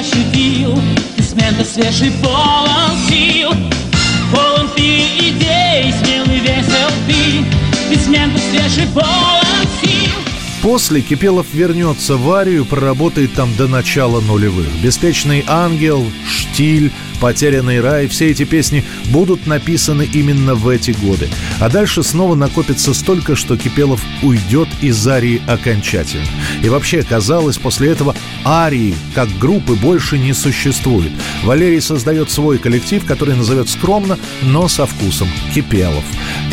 [0.48, 3.50] Ты смело свежий полон сил,
[4.34, 10.14] полон ты идей, смелый весел ты, смело свежий полон сил.
[10.62, 14.70] После Кипелов вернется в Арию, проработает там до начала нулевых.
[14.82, 21.30] «Беспечный ангел», «Штиль», «Потерянный рай»— все эти песни будут написаны именно в эти годы.
[21.60, 26.26] А дальше снова накопится столько, что Кипелов уйдет из Арии окончательно.
[26.62, 28.16] И вообще, казалось, после этого
[28.46, 31.12] Арии как группы больше не существует.
[31.44, 36.04] Валерий создает свой коллектив, который назовет скромно, но со вкусом— Кипелов.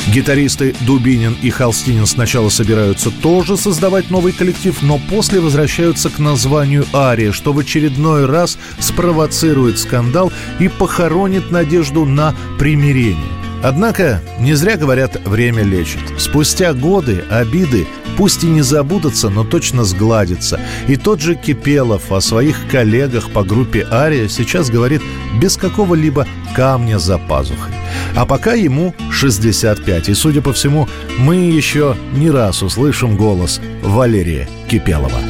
[0.08, 6.86] Гитаристы Дубинин и Холстинин сначала собираются тоже создавать новый коллектив, но после возвращаются к названию
[6.92, 13.32] «Ария», что в очередной раз спровоцирует скандал и похоронит надежду на примирение.
[13.62, 16.00] Однако, не зря говорят, время лечит.
[16.18, 17.86] Спустя годы обиды
[18.16, 20.60] пусть и не забудутся, но точно сгладятся.
[20.86, 25.00] И тот же Кипелов о своих коллегах по группе «Ария» сейчас говорит
[25.40, 27.72] без какого-либо камня за пазухой.
[28.14, 30.86] А пока ему 65, и, судя по всему,
[31.18, 35.20] мы еще не раз услышим голос Валерия Кипелова.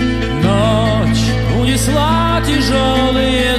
[0.42, 1.18] Ночь
[1.56, 3.53] унесла тяжелые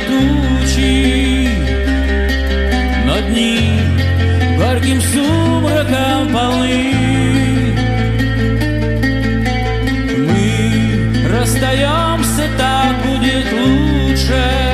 [6.35, 6.93] полны.
[10.27, 14.64] Мы расстаемся, так будет лучше.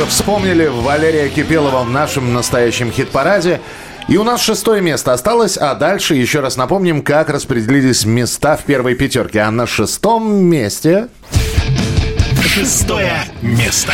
[0.00, 3.60] Что же, вспомнили Валерия Кипелова в нашем настоящем хит-параде.
[4.08, 8.64] И у нас шестое место осталось, а дальше еще раз напомним, как распределились места в
[8.64, 9.40] первой пятерке.
[9.40, 11.08] А на шестом месте...
[12.42, 13.92] Шестое место.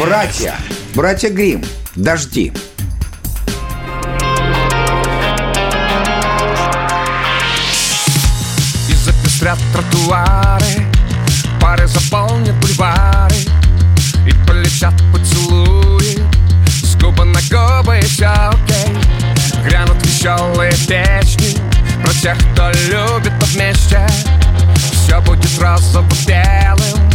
[0.00, 0.54] Братья.
[0.94, 1.62] Братья Грим.
[1.94, 2.52] Дожди.
[8.88, 9.58] И запестрят
[17.54, 18.50] губы все
[19.64, 21.56] Грянут веселые песни
[22.02, 24.04] Про тех, кто любит вместе
[24.92, 27.10] Все будет розово-белым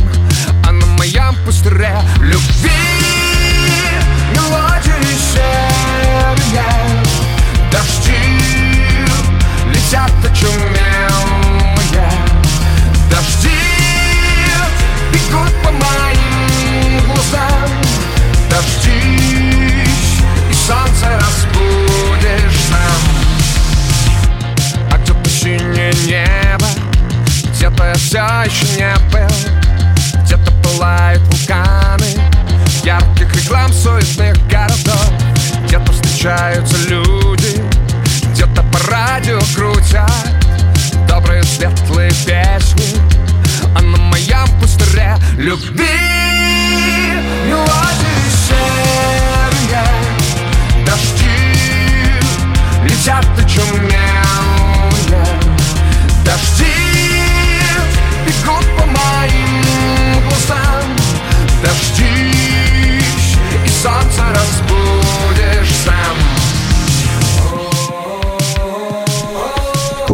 [0.66, 2.72] А на моем пустыре любви
[4.34, 6.74] Мелодии серые
[7.72, 8.22] Дожди
[9.74, 11.30] летят очумелые
[13.12, 13.50] Дожди
[15.12, 17.79] бегут по моим глазам
[26.08, 26.68] небо
[27.56, 32.08] Где-то я все еще не был Где-то пылают вулканы
[32.84, 35.12] Ярких реклам суетных городов.
[35.66, 37.64] Где-то встречаются люди
[38.34, 40.10] Где-то по радио крутят
[41.08, 43.00] Добрые светлые песни
[43.76, 45.86] А на моем пустыре любви
[47.45, 49.84] Мелодии серые
[50.86, 51.30] Дожди
[52.86, 53.99] летят очумелые Дожди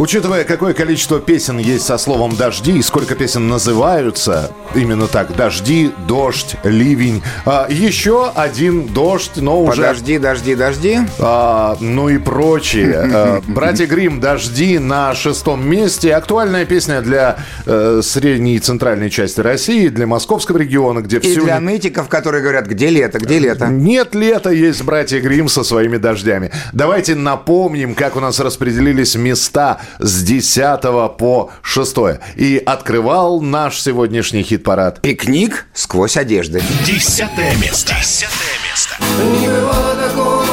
[0.06, 5.90] Учитывая, какое количество песен есть со словом «дожди» и сколько песен называются именно так «дожди»,
[6.06, 9.82] «дождь», «ливень», а, еще один «дождь», но уже...
[9.82, 11.00] Подожди, дожди, дожди.
[11.18, 12.94] А, ну и прочие.
[13.16, 16.14] А, Братья Грим «Дожди» на шестом месте.
[16.14, 21.42] Актуальная песня для э, средней и центральной части России, для московского региона, где И все...
[21.42, 23.66] для нытиков, которые говорят, где лето, где лето.
[23.66, 26.52] Нет лета, есть братья Грим со своими дождями.
[26.72, 31.96] Давайте напомним, как у нас распределились места с 10 по 6.
[32.36, 35.00] И открывал наш сегодняшний хит-парад.
[35.00, 36.62] Пикник сквозь одежды.
[36.84, 37.94] Десятое место.
[37.98, 38.94] Десятое место.
[39.40, 40.44] Не бывало такого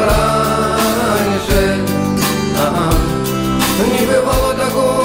[0.00, 1.78] раньше
[2.58, 2.94] Ага.
[3.98, 5.04] Не бывало такого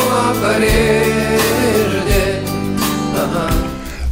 [0.55, 2.41] прежде
[3.15, 3.51] Ага.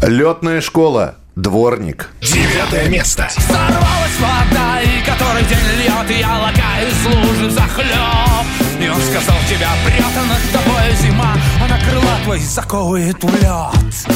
[0.07, 1.15] Летная школа.
[1.35, 2.09] Дворник.
[2.21, 3.27] Девятое место.
[3.29, 8.45] Сорвалась вода, и который день льет, я лагаю из лужи захлеб.
[8.79, 13.35] И он сказал, тебя прет, а над тобой зима, а на крыла твои заковывает в
[13.35, 14.15] лед.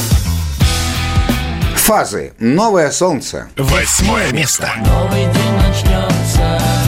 [1.75, 2.31] Фазы.
[2.39, 3.49] Новое солнце.
[3.57, 4.71] Восьмое место.
[4.77, 6.78] Новый день начнется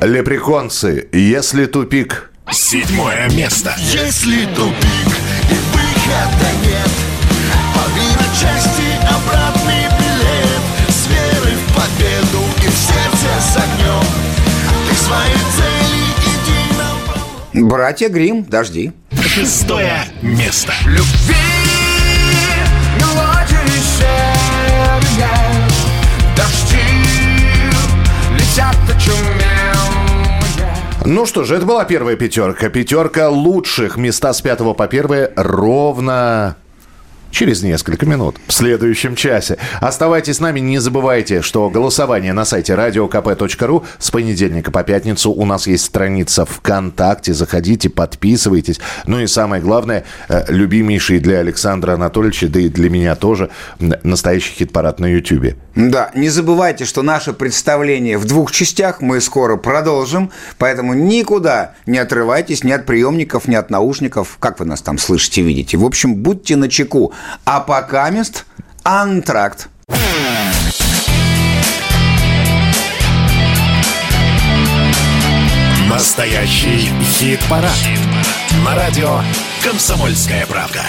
[0.00, 1.08] Лепреконцы.
[1.12, 2.30] Если тупик.
[2.50, 3.74] Седьмое место.
[3.78, 5.08] Если тупик
[5.50, 6.90] и выхода нет
[7.74, 14.04] Половина части обратный билет С верой в победу и в сердце с огнем
[14.88, 18.44] Ты своей цели иди нам Братья Грим.
[18.44, 18.92] Дожди.
[19.20, 20.72] Шестое место.
[20.84, 21.65] Любви
[31.08, 32.68] Ну что же, это была первая пятерка.
[32.68, 33.96] Пятерка лучших.
[33.96, 36.56] Места с пятого по первое ровно
[37.30, 39.56] через несколько минут в следующем часе.
[39.80, 45.44] Оставайтесь с нами, не забывайте, что голосование на сайте radiokp.ru с понедельника по пятницу у
[45.44, 47.32] нас есть страница ВКонтакте.
[47.34, 48.80] Заходите, подписывайтесь.
[49.06, 54.54] Ну и самое главное, э, любимейший для Александра Анатольевича, да и для меня тоже, настоящий
[54.54, 55.54] хит-парад на YouTube.
[55.76, 59.02] Да, не забывайте, что наше представление в двух частях.
[59.02, 64.38] Мы скоро продолжим, поэтому никуда не отрывайтесь ни от приемников, ни от наушников.
[64.40, 65.76] Как вы нас там слышите, видите?
[65.76, 67.12] В общем, будьте на чеку.
[67.44, 68.46] А пока мест
[68.84, 69.68] антракт.
[75.90, 77.70] Настоящий хит-парад.
[78.64, 79.20] На радио
[79.62, 80.82] «Комсомольская правда».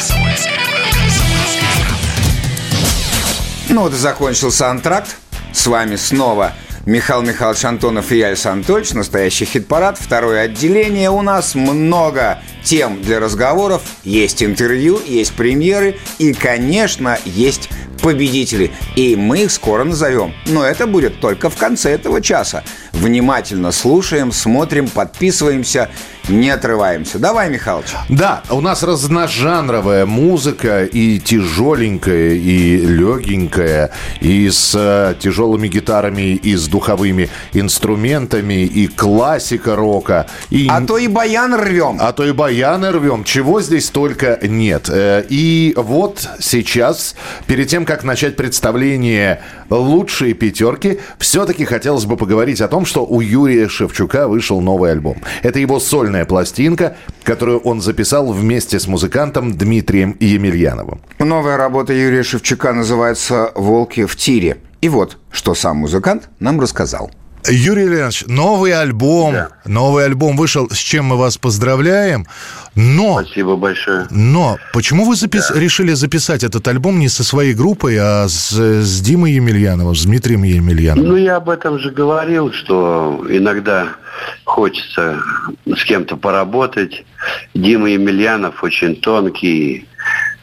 [3.69, 5.17] Ну вот и закончился антракт.
[5.51, 6.53] С вами снова
[6.85, 8.93] Михаил Михайлович Антонов и я, Александр Анатольевич.
[8.93, 9.97] Настоящий хит-парад.
[9.99, 11.09] Второе отделение.
[11.09, 13.81] У нас много тем для разговоров.
[14.05, 17.69] Есть интервью, есть премьеры и, конечно, есть
[18.01, 18.71] победители.
[18.95, 20.33] И мы их скоро назовем.
[20.45, 22.63] Но это будет только в конце этого часа.
[22.93, 25.89] Внимательно слушаем, смотрим, подписываемся,
[26.29, 27.19] не отрываемся.
[27.19, 27.87] Давай, Михалыч.
[28.09, 36.55] Да, у нас разножанровая музыка и тяжеленькая, и легенькая, и с э, тяжелыми гитарами, и
[36.55, 40.27] с духовыми инструментами, и классика рока.
[40.49, 40.67] И...
[40.69, 41.97] А то и баян рвем.
[41.99, 43.23] А то и баяны рвем.
[43.23, 44.89] Чего здесь только нет.
[44.89, 47.15] Э, И вот сейчас,
[47.45, 53.21] перед тем, как начать представление «Лучшие пятерки», все-таки хотелось бы поговорить о том, что у
[53.21, 55.17] Юрия Шевчука вышел новый альбом.
[55.43, 55.79] Это его
[56.17, 60.99] сольная пластинка, которую он записал вместе с музыкантом Дмитрием Емельяновым.
[61.19, 64.57] Новая работа Юрия Шевчука называется «Волки в тире».
[64.81, 67.11] И вот, что сам музыкант нам рассказал.
[67.49, 69.35] Юрий Леонидович, новый альбом,
[69.65, 72.25] новый альбом вышел, с чем мы вас поздравляем.
[72.75, 74.05] Но, Спасибо большое.
[74.11, 79.01] но почему вы запис- решили записать этот альбом не со своей группой, а с, с
[79.01, 81.09] Димой Емельяновым, с Дмитрием Емельяновым?
[81.09, 83.89] Ну, я об этом же говорил, что иногда
[84.43, 85.19] хочется
[85.65, 87.05] с кем-то поработать.
[87.53, 89.87] Дима Емельянов очень тонкий,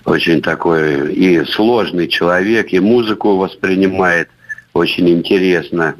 [0.04, 4.28] очень такой и сложный человек, и музыку воспринимает
[4.74, 5.94] очень интересно.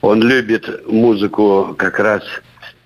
[0.00, 2.22] Он любит музыку как раз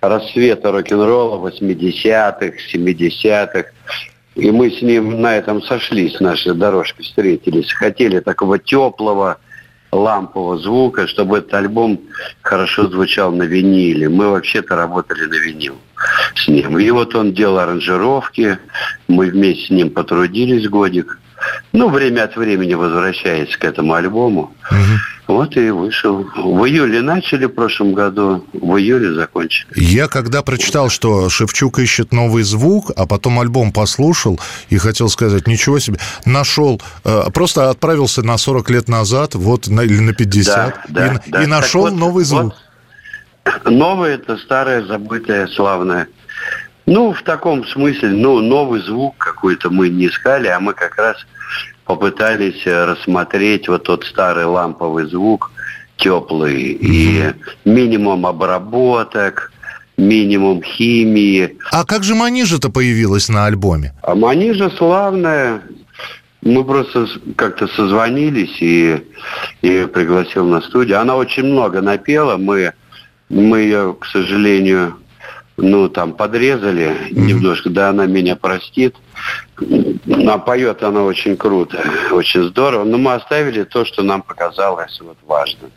[0.01, 3.65] рассвета рок-н-ролла 80-х, 70-х.
[4.35, 7.73] И мы с ним на этом сошлись, наши дорожки встретились.
[7.73, 9.39] Хотели такого теплого,
[9.93, 12.01] лампового звука, чтобы этот альбом
[12.43, 14.09] хорошо звучал на виниле.
[14.09, 15.77] Мы вообще-то работали на винил
[16.35, 16.79] с ним.
[16.79, 18.59] И вот он делал аранжировки,
[19.07, 21.21] мы вместе с ним потрудились годик.
[21.73, 24.55] Ну, время от времени возвращаясь к этому альбому.
[25.27, 26.23] Вот и вышел.
[26.37, 29.69] В июле начали в прошлом году, в июле закончили.
[29.75, 35.47] Я когда прочитал, что Шевчук ищет новый звук, а потом альбом послушал и хотел сказать,
[35.47, 40.55] ничего себе, нашел, э, просто отправился на 40 лет назад, вот на, или на 50,
[40.55, 41.43] Да, да, и, да.
[41.43, 42.55] и нашел Так вот, новый звук.
[43.65, 46.09] Новое это старое, забытое, славное.
[46.87, 51.17] Ну, в таком смысле, ну, новый звук какой-то мы не искали, а мы как раз
[51.87, 55.51] попытались э, рассмотреть вот тот старый ламповый звук,
[55.97, 57.33] теплый, и
[57.65, 59.53] минимум обработок,
[59.97, 61.57] минимум химии.
[61.71, 63.95] А как же Манижа-то появилась на альбоме?
[64.03, 65.63] А Манижа славная.
[66.43, 67.07] Мы просто
[67.37, 69.03] как-то созвонились и,
[69.63, 71.01] и пригласил на студию.
[71.01, 72.37] Она очень много напела.
[72.37, 72.75] Мы,
[73.31, 74.99] мы ее, к сожалению,
[75.57, 77.71] ну, там, подрезали немножко.
[77.71, 78.97] Да, она меня простит.
[80.27, 82.85] А поет она очень круто, очень здорово.
[82.85, 85.71] Но мы оставили то, что нам показалось вот важным.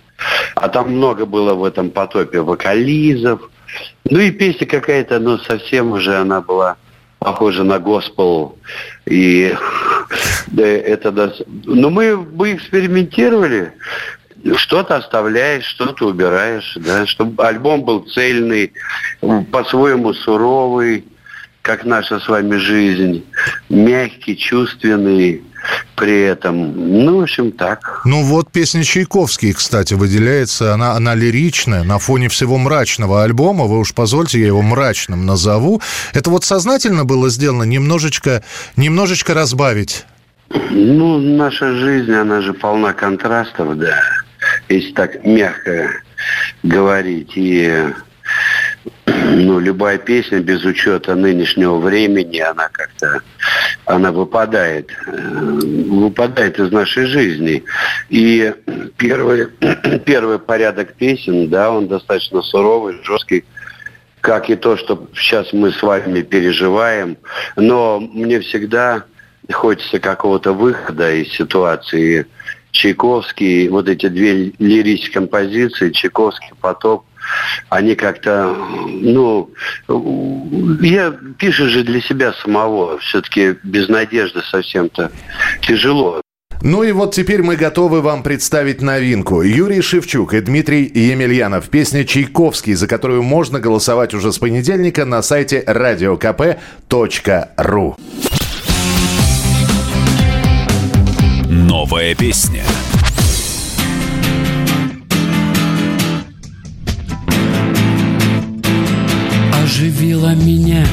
[0.56, 3.50] А там много было в этом потопе вокализов.
[4.10, 6.78] Ну и песня какая-то, ну, совсем уже она была
[7.20, 8.58] похожа на госпел.
[9.06, 9.54] И
[10.48, 11.10] да, это...
[11.10, 13.74] дос- Но мы бы экспериментировали.
[14.56, 18.72] Что-то оставляешь, что-то убираешь, да, чтобы альбом был цельный,
[19.52, 21.06] по-своему суровый,
[21.62, 23.26] как наша с вами жизнь,
[23.70, 25.44] мягкий, чувственный
[25.96, 27.04] при этом.
[27.04, 28.02] Ну, в общем, так.
[28.06, 33.80] Ну вот песня Чайковский, кстати, выделяется, она, она лиричная на фоне всего мрачного альбома, вы
[33.80, 35.82] уж позвольте, я его мрачным назову.
[36.14, 38.44] Это вот сознательно было сделано немножечко,
[38.76, 40.06] немножечко разбавить?
[40.50, 44.00] Ну, наша жизнь, она же полна контрастов, да,
[44.70, 46.02] если так мягко
[46.64, 47.32] говорить.
[47.36, 47.86] И
[49.06, 53.22] ну, любая песня без учета нынешнего времени, она как-то,
[53.86, 57.64] она выпадает, э, выпадает из нашей жизни.
[58.10, 58.54] И
[58.98, 59.48] первый,
[60.06, 63.46] первый порядок песен, да, он достаточно суровый, жесткий,
[64.22, 67.18] как и то, что сейчас мы с вами переживаем.
[67.56, 69.04] Но мне всегда
[69.52, 72.26] хочется какого-то выхода из ситуации.
[72.72, 77.04] Чайковский, вот эти две лирические композиции, Чайковский потоп,
[77.70, 78.56] они как-то,
[78.88, 79.50] ну,
[80.82, 85.12] я пишу же для себя самого, все-таки без надежды совсем-то
[85.62, 86.22] тяжело.
[86.62, 89.44] Ну и вот теперь мы готовы вам представить новинку.
[89.44, 91.70] Юрий Шевчук и Дмитрий Емельянов.
[91.70, 96.28] Песня «Чайковский», за которую можно голосовать уже с понедельника на сайте radiokp.ru.
[101.68, 102.64] Новая песня.
[109.62, 110.86] оживила меня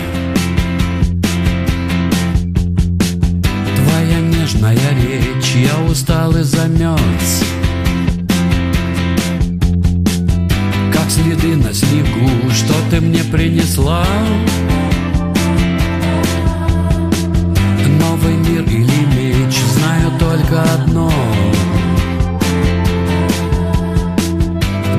[3.76, 7.44] Твоя нежная речь, я устал и замерз
[10.92, 14.04] Как следы на снегу, что ты мне принесла
[20.54, 21.10] только одно.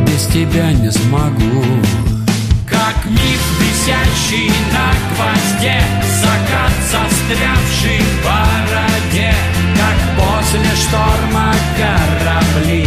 [0.05, 1.63] Без тебя не смогу.
[2.69, 5.81] Как миф, висящий на гвозде
[6.21, 9.33] Закат, застрявший в бороде.
[9.75, 12.84] Как после шторма корабли.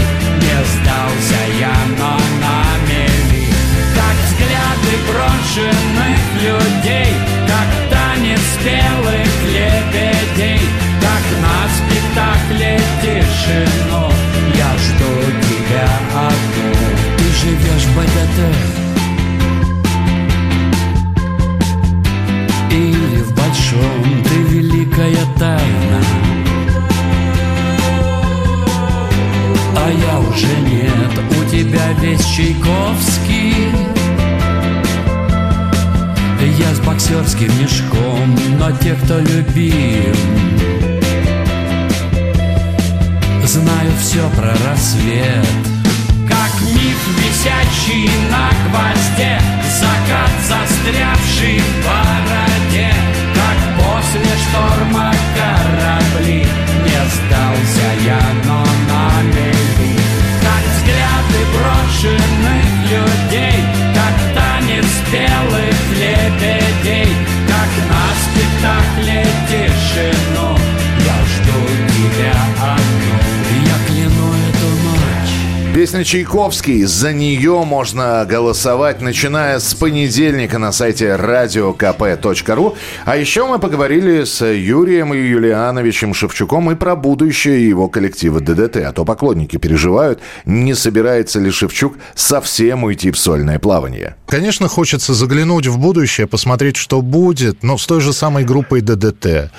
[75.99, 76.85] Песня Чайковский.
[76.85, 82.77] За нее можно голосовать, начиная с понедельника на сайте radiokp.ru.
[83.05, 88.77] А еще мы поговорили с Юрием Юлиановичем Шевчуком и про будущее его коллектива ДДТ.
[88.77, 94.15] А то поклонники переживают, не собирается ли Шевчук совсем уйти в сольное плавание.
[94.29, 99.51] Конечно, хочется заглянуть в будущее, посмотреть, что будет, но с той же самой группой ДДТ.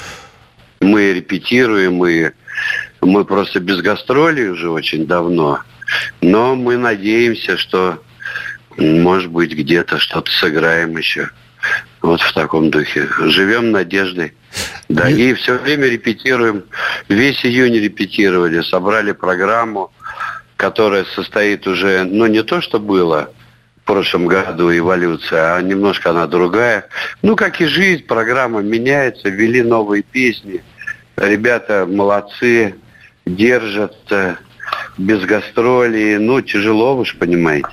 [0.80, 2.32] Мы репетируем, мы,
[3.02, 5.60] мы просто без гастролей уже очень давно.
[6.22, 8.02] Но мы надеемся, что,
[8.78, 11.30] может быть, где-то что-то сыграем еще.
[12.02, 13.08] Вот в таком духе.
[13.26, 14.34] Живем надеждой.
[14.88, 16.64] Да, и все время репетируем.
[17.08, 19.92] Весь июнь репетировали, собрали программу,
[20.56, 23.32] которая состоит уже, ну, не то, что было
[23.84, 26.88] в прошлом году эволюция, а немножко она другая.
[27.22, 30.64] Ну, как и жизнь, программа меняется, ввели новые песни.
[31.18, 32.76] Ребята молодцы,
[33.26, 34.40] держатся
[35.00, 36.18] без гастролей.
[36.18, 37.70] Ну, тяжело, вы же понимаете.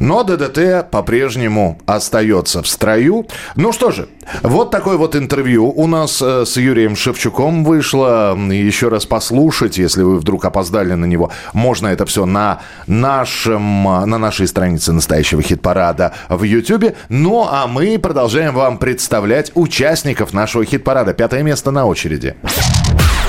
[0.00, 3.26] Но ДДТ по-прежнему остается в строю.
[3.54, 4.08] Ну что же,
[4.42, 8.36] вот такое вот интервью у нас э, с Юрием Шевчуком вышло.
[8.50, 14.18] Еще раз послушать, если вы вдруг опоздали на него, можно это все на, нашем, на
[14.18, 16.96] нашей странице настоящего хит-парада в YouTube.
[17.08, 21.14] Ну а мы продолжаем вам представлять участников нашего хит-парада.
[21.14, 22.34] Пятое место на очереди.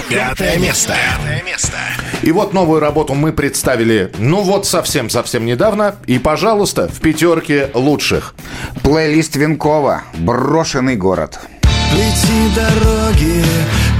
[0.09, 0.93] Пятое место.
[0.93, 1.77] Пятое место.
[2.21, 5.95] И вот новую работу мы представили, ну вот совсем-совсем недавно.
[6.05, 8.35] И, пожалуйста, в пятерке лучших.
[8.83, 11.39] Плейлист Винкова «Брошенный город».
[11.91, 13.43] Плети дороги,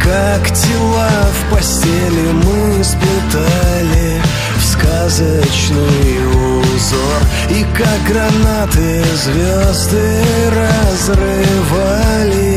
[0.04, 4.22] как тела в постели мы сплетали
[4.58, 6.28] в сказочный
[6.76, 10.26] узор И как гранаты звезды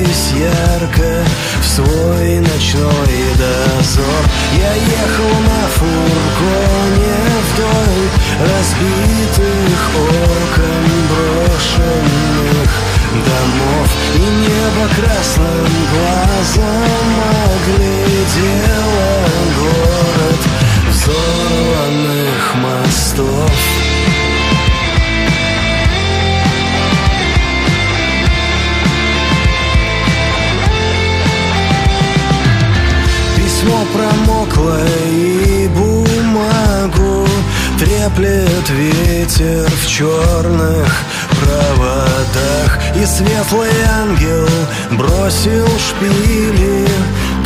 [0.09, 1.25] разрывались ярко
[1.61, 4.25] в свой ночной дозор.
[4.57, 7.19] Я ехал на фургоне
[7.53, 8.09] вдоль
[8.41, 12.71] разбитых окон брошенных
[13.27, 13.89] домов.
[14.15, 17.11] И небо красным глазом
[17.55, 18.79] оглядело
[19.59, 20.43] город
[20.91, 23.98] взорванных мостов
[33.89, 34.78] Письмо промокло
[35.11, 37.26] и бумагу
[37.78, 42.78] Треплет ветер в черных проводах.
[42.97, 43.70] И светлый
[44.01, 44.49] ангел
[44.93, 46.89] бросил шпили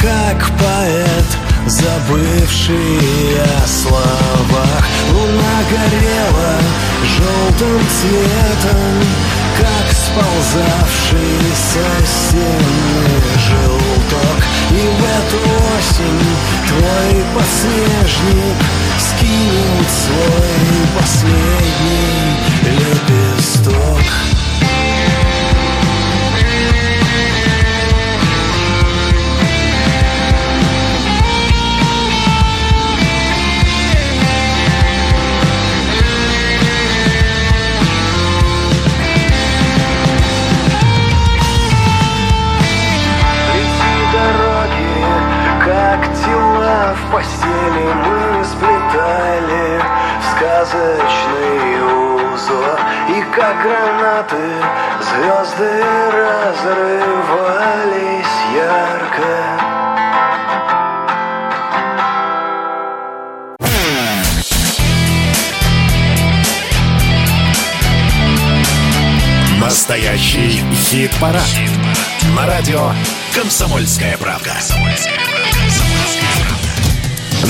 [0.01, 1.27] Как поэт,
[1.67, 2.99] забывший
[3.41, 4.87] о словах.
[5.13, 6.57] Луна горела
[7.17, 9.05] желтым цветом
[9.59, 12.83] Как сползавший со стены
[13.37, 15.37] желток И в эту
[15.77, 16.23] осень
[16.67, 18.59] твой подснежник
[18.99, 22.23] Скинет свой последний
[22.63, 24.03] лепесток
[46.95, 49.81] в постели мы сплетали
[50.31, 51.83] сказочный
[52.35, 52.79] узор
[53.09, 54.63] И как гранаты
[55.01, 55.83] звезды
[56.13, 57.15] разрывались
[58.55, 59.33] ярко
[69.61, 71.43] Настоящий хит-парад.
[71.43, 71.71] хит
[72.37, 72.93] На радио
[73.35, 74.51] «Комсомольская правка».
[74.53, 75.82] «Комсомольская правка».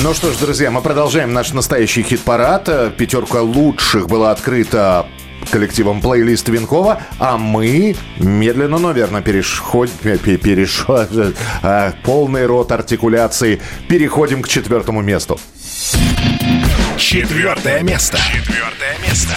[0.01, 2.67] Ну что ж, друзья, мы продолжаем наш настоящий хит-парад.
[2.67, 5.05] Э, Пятерка лучших была открыта
[5.51, 11.07] коллективом плейлист Винкова, а мы медленно, но верно переходим, перешо,
[11.63, 15.39] э, полный рот артикуляции, переходим к четвертому месту.
[16.97, 18.17] Четвертое место.
[18.17, 19.35] Четвертое место.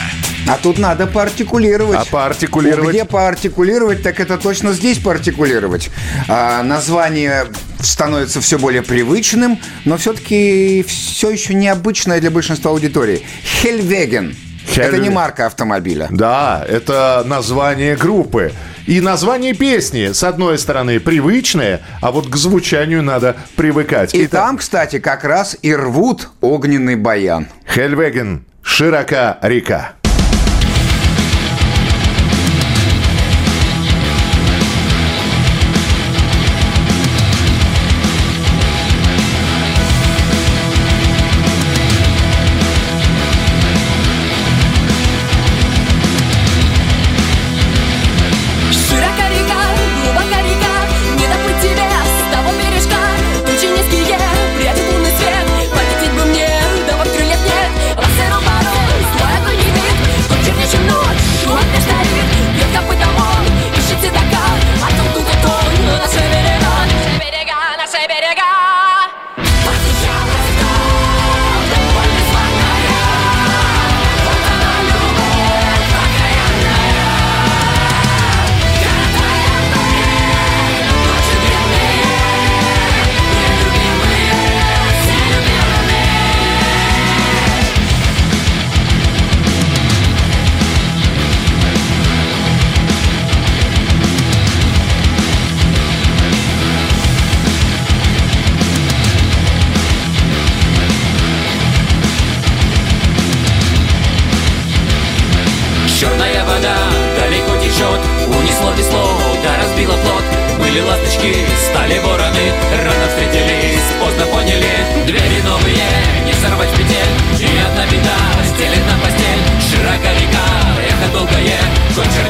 [0.49, 1.99] А тут надо поартикулировать.
[1.99, 2.91] А поартикулировать?
[2.91, 5.91] Где поартикулировать, так это точно здесь поартикулировать.
[6.29, 7.47] А, название
[7.81, 13.23] становится все более привычным, но все-таки все еще необычное для большинства аудитории.
[13.43, 14.37] Хельвеген.
[14.77, 16.09] Это не марка автомобиля.
[16.11, 18.53] Да, это название группы.
[18.87, 24.15] И название песни, с одной стороны, привычное, а вот к звучанию надо привыкать.
[24.15, 27.49] И там, кстати, как раз и рвут огненный баян.
[27.69, 28.45] Хельвеген.
[28.63, 29.95] Широка река.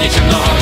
[0.06, 0.55] Хоть черничем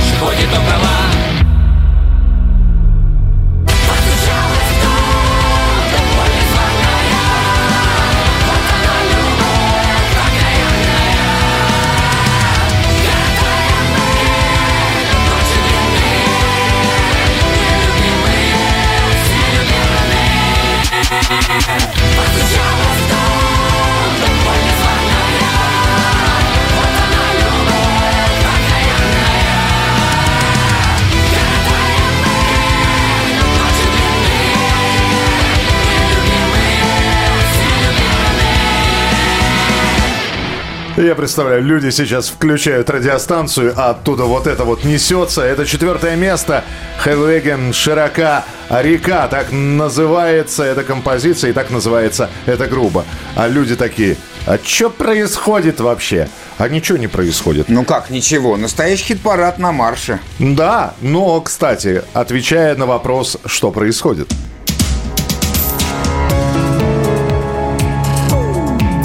[41.05, 45.42] Я представляю, люди сейчас включают радиостанцию, а оттуда вот это вот несется.
[45.42, 46.64] Это четвертое место.
[47.02, 49.28] Хелвеген широка река.
[49.28, 53.05] Так называется эта композиция и так называется эта группа.
[53.36, 56.30] А люди такие, а что происходит вообще?
[56.57, 57.68] А ничего не происходит.
[57.68, 58.57] Ну как, ничего.
[58.57, 60.20] Настоящий хит-парад на марше.
[60.38, 64.32] Да, но, кстати, отвечая на вопрос, что происходит.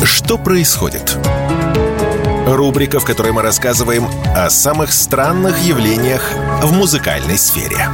[0.06, 1.18] Что происходит?
[2.56, 6.32] Рубрика, в которой мы рассказываем о самых странных явлениях
[6.62, 7.88] в музыкальной сфере.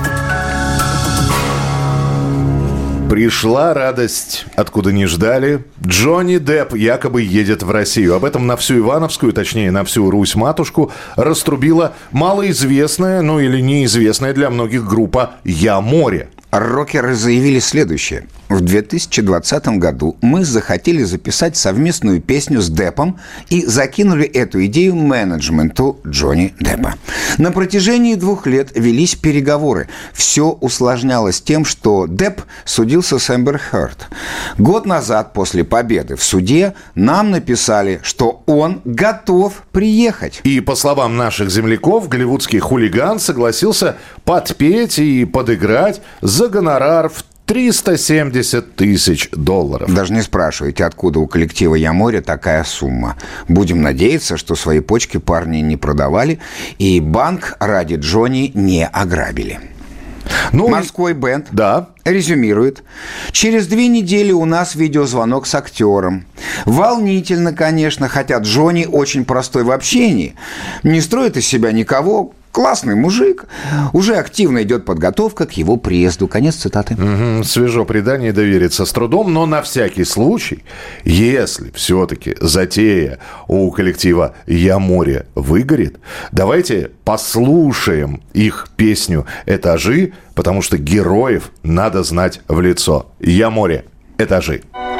[3.10, 5.64] Пришла радость, откуда не ждали.
[5.86, 8.16] Джонни Депп якобы едет в Россию.
[8.16, 14.50] Об этом на всю Ивановскую, точнее, на всю Русь-матушку, раструбила малоизвестная, ну или неизвестная для
[14.50, 16.30] многих группа «Я море».
[16.52, 18.28] Рокеры заявили следующее.
[18.48, 23.20] В 2020 году мы захотели записать совместную песню с Деппом
[23.50, 26.94] и закинули эту идею менеджменту Джонни Деппа.
[27.40, 29.90] На протяжении двух лет велись переговоры.
[30.14, 34.08] Все усложнялось тем, что Депп судился с Эмбер Хёрд.
[34.60, 40.42] Год назад, после победы в суде, нам написали, что он готов приехать.
[40.44, 48.76] И, по словам наших земляков, голливудский хулиган согласился подпеть и подыграть за гонорар в 370
[48.76, 49.94] тысяч долларов.
[49.94, 53.18] Даже не спрашивайте, откуда у коллектива «Я море» такая сумма.
[53.48, 56.40] Будем надеяться, что свои почки парни не продавали
[56.80, 59.60] и банк ради Джонни не ограбили.
[60.52, 61.90] Ну, Морской бенд да.
[62.04, 62.84] резюмирует.
[63.32, 66.26] Через две недели у нас видеозвонок с актером.
[66.66, 70.36] Волнительно, конечно, хотя Джонни очень простой в общении.
[70.84, 73.48] Не строит из себя никого, классный мужик.
[73.92, 76.30] Уже активно идет подготовка к его приезду.
[76.30, 76.96] Конец цитаты.
[76.96, 80.64] Мгм, свежо предание довериться с трудом, но на всякий случай,
[81.04, 85.98] если все-таки затея у коллектива «Я море» выгорит,
[86.32, 93.12] давайте послушаем их песню «Этажи», потому что героев надо знать в лицо.
[93.20, 93.84] «Я море»,
[94.18, 94.62] «Этажи».
[94.72, 94.95] Верхние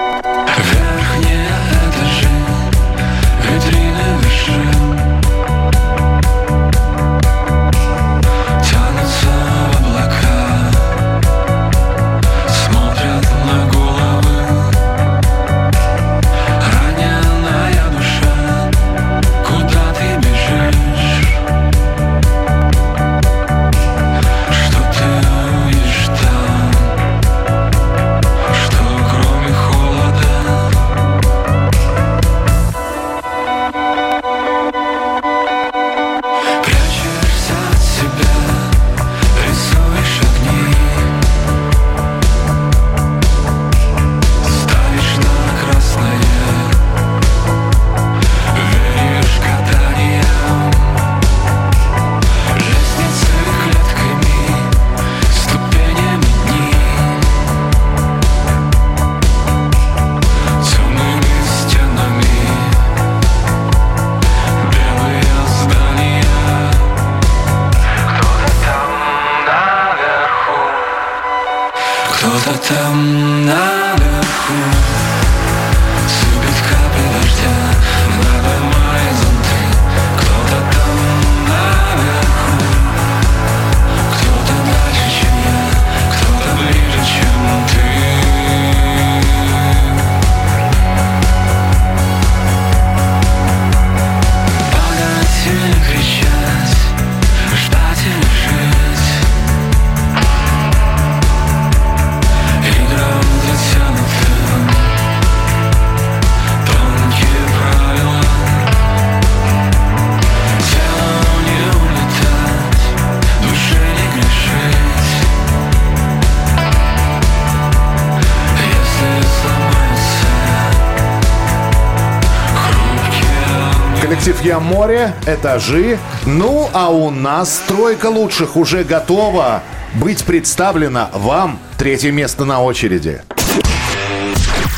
[124.56, 126.00] Коллектив «Я море», «Этажи».
[126.26, 129.64] Ну, а у нас тройка лучших уже готова
[129.96, 131.60] быть представлена вам.
[131.78, 133.22] Третье место на очереди.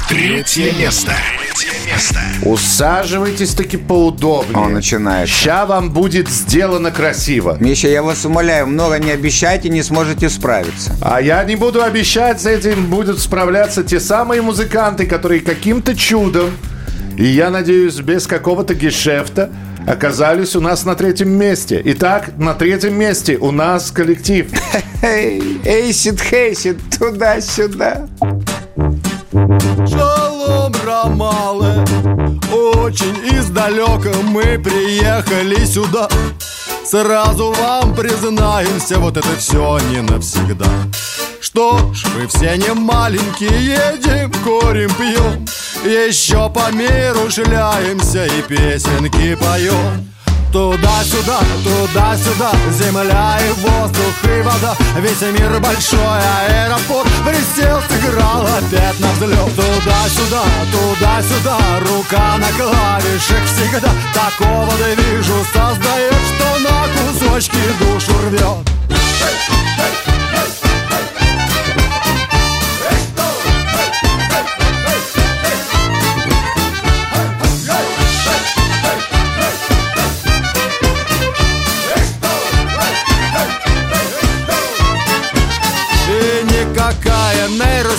[0.10, 1.14] Третье место.
[1.56, 2.20] Третье место.
[2.44, 4.58] Усаживайтесь таки поудобнее.
[4.58, 5.30] Он начинает.
[5.30, 7.58] Ща вам будет сделано красиво.
[7.60, 10.96] Миша, я вас умоляю, много не обещайте, не сможете справиться.
[11.02, 16.52] А я не буду обещать, с этим будут справляться те самые музыканты, которые каким-то чудом,
[17.18, 19.50] и я надеюсь, без какого-то гешефта,
[19.88, 21.82] оказались у нас на третьем месте.
[21.84, 24.52] Итак, на третьем месте у нас коллектив.
[25.02, 28.08] Эй, Эйсид Хейсид, туда-сюда.
[29.88, 31.84] Шалом, Рамалы
[32.52, 36.08] Очень издалека мы приехали сюда
[36.86, 40.68] Сразу вам признаемся, вот это все не навсегда
[41.42, 45.46] Что ж, мы все не маленькие, едем, курим, пьем.
[45.84, 50.08] Еще по миру шляемся и песенки поем.
[50.52, 54.76] Туда-сюда, туда-сюда, земля и воздух и вода.
[54.98, 63.92] Весь мир большой аэропорт Присел, сыграл опять на взлет Туда-сюда, туда-сюда, рука на клавишах всегда.
[64.14, 70.07] Такого да вижу создает, что на кусочки душу рвет И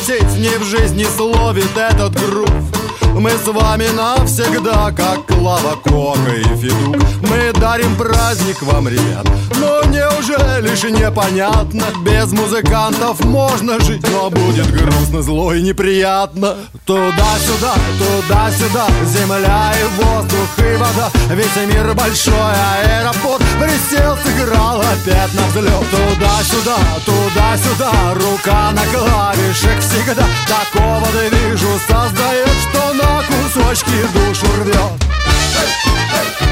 [0.09, 2.78] нейросеть ни в жизни словит этот грув
[3.19, 7.03] Мы с вами навсегда, как Клава Кока и Федук.
[7.23, 9.27] Мы дарим праздник вам, ребят.
[9.61, 11.87] Но неужели же непонятно?
[12.05, 16.55] Без музыкантов можно жить Но будет грустно, зло и неприятно.
[16.87, 21.11] Туда-сюда, туда-сюда Земля и воздух и вода.
[21.31, 25.85] Весь мир большой аэропорт Присел, сыграл опять на взлет.
[25.91, 30.25] Туда-сюда, туда-сюда Рука на клавишах всегда.
[30.47, 36.47] Такого да вижу создает Что на кусочки душу рвет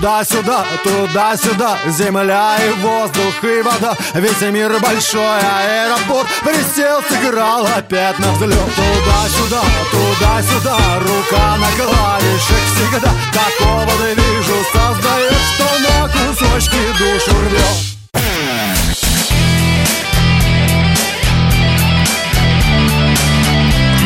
[0.00, 3.94] Туда-сюда, туда-сюда Земля и воздух и вода.
[4.14, 8.56] Весь мир большой аэропорт Присел, сыграл опять на взлет.
[8.56, 13.12] Туда-сюда, туда-сюда Рука на клавишах всегда.
[13.30, 17.76] Такого движу создает Что на кусочки душу рвет.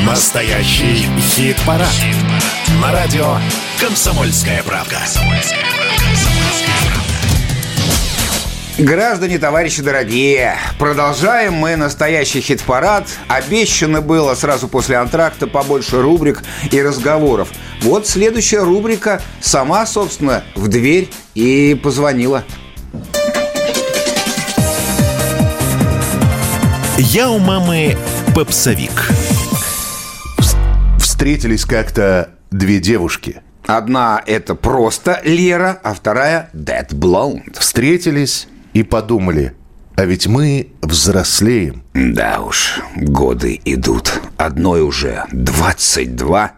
[0.04, 1.94] Настоящий хит-парад.
[2.82, 3.38] На радио
[3.84, 4.98] «Комсомольская правда».
[8.78, 13.06] Граждане, товарищи дорогие, продолжаем мы настоящий хит-парад.
[13.28, 17.50] Обещано было сразу после антракта побольше рубрик и разговоров.
[17.82, 22.42] Вот следующая рубрика сама, собственно, в дверь и позвонила.
[26.96, 27.98] Я у мамы
[28.34, 29.10] попсовик.
[30.98, 33.42] Встретились как-то две девушки.
[33.66, 37.58] Одна это просто Лера, а вторая Dead Blonde.
[37.58, 39.54] Встретились и подумали,
[39.96, 41.82] а ведь мы взрослеем.
[41.94, 44.20] Да уж, годы идут.
[44.36, 46.52] Одной уже 22,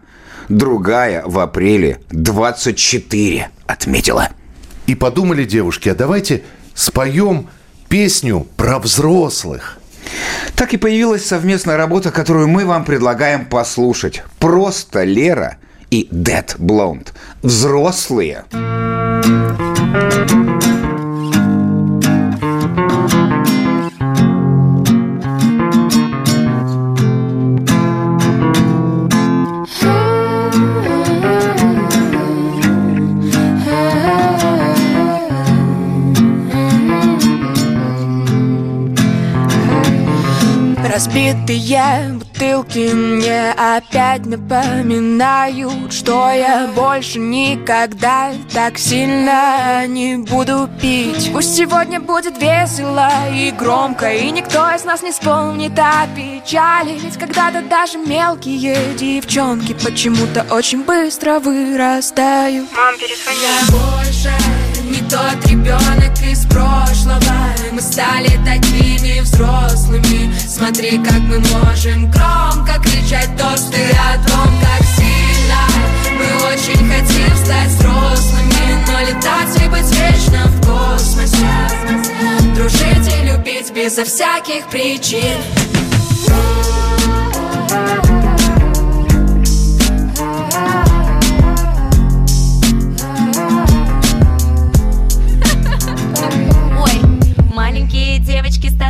[0.49, 4.29] другая в апреле 24 отметила.
[4.85, 6.43] И подумали девушки, а давайте
[6.73, 7.47] споем
[7.87, 9.79] песню про взрослых.
[10.55, 14.23] Так и появилась совместная работа, которую мы вам предлагаем послушать.
[14.39, 15.57] Просто Лера
[15.89, 17.07] и Dead Blonde.
[17.41, 18.45] Взрослые.
[41.07, 51.31] Разбитые бутылки мне опять напоминают Что я больше никогда так сильно не буду пить.
[51.31, 56.99] Пусть сегодня будет весело и громко И никто из нас не вспомнит о печали.
[56.99, 62.67] Ведь когда-то даже мелкие девчонки Почему-то очень быстро вырастают.
[62.75, 63.37] Мам, перезвони.
[63.41, 67.19] Я больше тот ребенок из прошлого.
[67.71, 70.33] Мы стали такими взрослыми.
[70.37, 75.61] Смотри, как мы можем громко кричать тосты о том, как сильно
[76.17, 81.47] Мы очень хотим стать взрослыми Но летать и быть вечно в космосе.
[82.55, 85.37] Дружить и любить безо всяких причин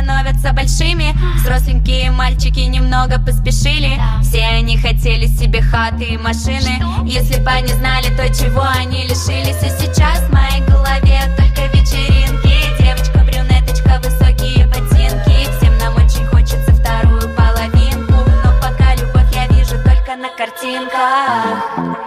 [0.08, 1.14] становятся большими.
[1.36, 4.00] Взросленькие мальчики немного поспешили.
[4.22, 6.80] Все они хотели себе хаты и машины.
[7.04, 9.62] Если бы они знали то, чего они лишились.
[9.62, 12.82] И сейчас в моей голове только вечеринки.
[12.82, 15.46] Девочка, брюнеточка, высокие ботинки.
[15.58, 18.14] Всем нам очень хочется вторую половинку.
[18.44, 21.97] Но пока любовь я вижу только на картинках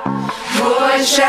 [0.62, 1.26] Больше.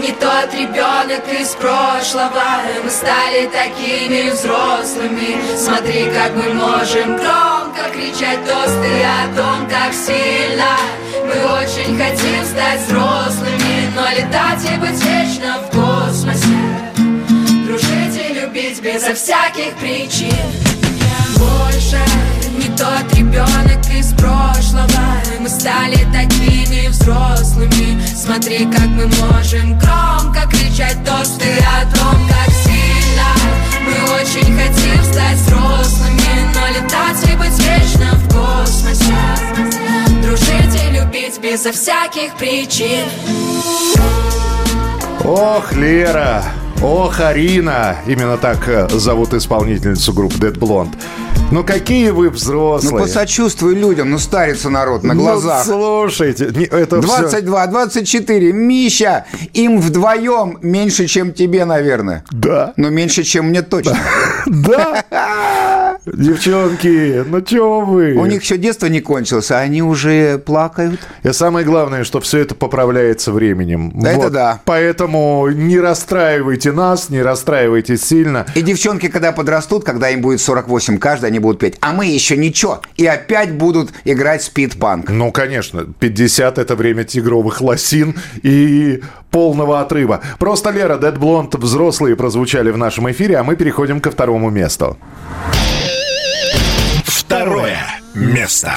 [0.00, 2.62] Не тот ребенок из прошлого.
[2.84, 5.56] Мы стали такими взрослыми.
[5.56, 10.76] Смотри, как мы можем громко кричать тосты о том, как сильно
[11.24, 13.90] Мы очень хотим стать взрослыми.
[13.96, 16.58] Но летать и быть вечно в космосе.
[17.66, 20.52] Дружить и любить безо всяких причин.
[21.36, 22.00] Больше
[22.56, 24.88] не тот ребенок из прошлого.
[25.40, 28.00] Мы стали такими взрослыми.
[28.06, 33.28] Смотри, как мы можем громко кричать тосты о том, как сильно
[33.84, 36.18] Мы очень хотим стать взрослыми.
[36.54, 39.14] Но летать и быть вечно в космосе.
[40.22, 43.04] Дружить и любить безо всяких причин.
[45.24, 46.44] Ох, Лера,
[46.82, 47.96] ох, Арина.
[48.06, 50.94] Именно так э, зовут исполнительницу группы Dead Blonde.
[51.50, 52.92] Ну какие вы взрослые.
[52.92, 55.64] Ну, посочувствуй людям, ну, старится народ на Ну, глазах.
[55.64, 58.52] слушайте, не- это всё- 22, 24.
[58.52, 59.24] Мища,
[59.54, 62.22] им вдвоем меньше, чем тебе, наверное.
[62.30, 62.74] Да.
[62.76, 63.96] Но меньше, чем мне точно.
[64.46, 65.04] Да.
[66.06, 68.14] Девчонки, ну чё вы?
[68.14, 71.00] У них еще детство не кончилось, а они уже плакают.
[71.22, 73.92] И самое главное, что все это поправляется временем.
[73.94, 74.60] Да, это да.
[74.64, 78.46] Поэтому не расстраивайте нас, не расстраивайтесь сильно.
[78.54, 81.76] И девчонки, когда подрастут, когда им будет 48 каждый, они будут петь.
[81.80, 82.80] А мы еще ничего.
[82.96, 85.10] И опять будут играть спид-панк.
[85.10, 90.20] Ну, конечно, 50 это время тигровых лосин и полного отрыва.
[90.38, 94.96] Просто Лера, Dead Blonde, взрослые прозвучали в нашем эфире, а мы переходим ко второму месту.
[97.28, 97.78] Второе
[98.14, 98.74] место.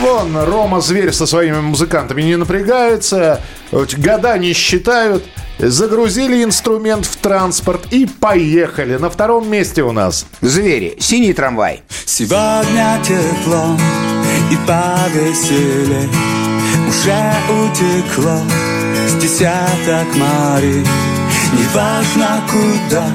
[0.00, 3.40] Вон, Рома Зверь со своими музыкантами не напрягается,
[3.72, 5.24] года не считают
[5.58, 8.98] Загрузили инструмент в транспорт и поехали.
[8.98, 10.98] На втором месте у нас Звери.
[11.00, 11.82] Синий трамвай.
[12.04, 13.78] Сегодня тепло
[14.50, 16.10] и повеселей
[16.86, 18.42] Уже утекло
[19.08, 20.84] с десяток морей
[21.58, 23.06] Неважно куда,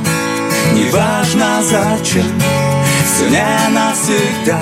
[0.73, 2.66] неважно зачем
[3.17, 4.59] Все не навсегда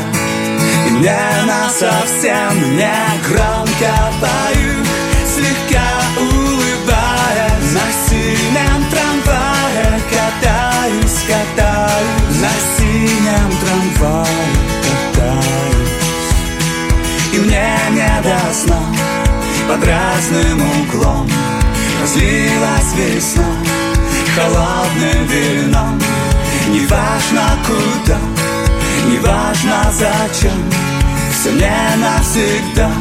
[0.87, 2.95] и не насовсем Мне
[3.27, 4.79] громко пою,
[5.27, 5.83] слегка
[6.17, 7.73] улыбаясь.
[7.73, 12.39] На синем трамвае катаюсь, катаюсь.
[12.39, 14.47] На синем трамвае
[14.85, 15.97] катаюсь.
[17.33, 18.79] И мне не до сна
[19.67, 21.29] под разным углом
[22.01, 23.43] Разлилась весна
[24.33, 25.99] холодным вином
[26.75, 28.17] Неважно куда,
[29.09, 30.69] неважно зачем
[31.31, 32.91] Все не навсегда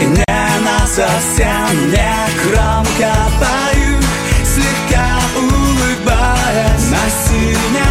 [0.00, 0.24] и не
[0.64, 3.98] насовсем Не громко пою,
[4.44, 7.85] слегка улыбаясь На синем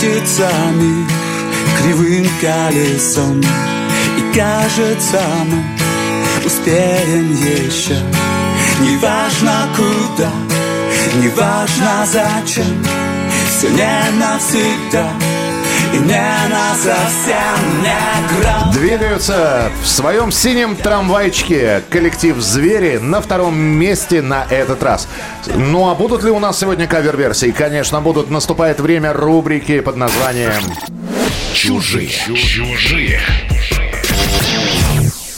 [0.00, 1.08] Мир
[1.80, 3.40] кривым колесом.
[3.40, 7.96] И кажется мы успеем еще.
[8.80, 10.30] Неважно куда,
[11.20, 12.84] неважно зачем
[13.50, 15.10] Все не навсегда
[18.72, 25.08] Двигаются в своем синем трамвайчике коллектив «Звери» на втором месте на этот раз.
[25.54, 27.50] Ну а будут ли у нас сегодня кавер-версии?
[27.50, 28.30] Конечно, будут.
[28.30, 30.52] Наступает время рубрики под названием
[31.54, 32.08] Чужие.
[32.08, 33.20] Чужие.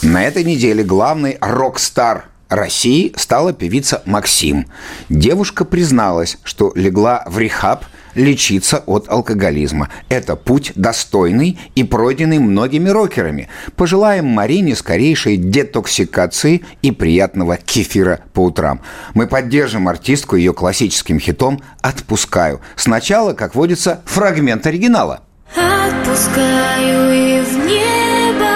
[0.03, 4.67] На этой неделе главный рок-стар России стала певица Максим.
[5.09, 7.85] Девушка призналась, что легла в рехаб
[8.15, 9.89] лечиться от алкоголизма.
[10.09, 13.49] Это путь достойный и пройденный многими рокерами.
[13.75, 18.81] Пожелаем Марине скорейшей детоксикации и приятного кефира по утрам.
[19.13, 22.61] Мы поддержим артистку ее классическим хитом «Отпускаю».
[22.75, 25.21] Сначала, как водится, фрагмент оригинала.
[25.55, 28.51] Отпускаю и в небо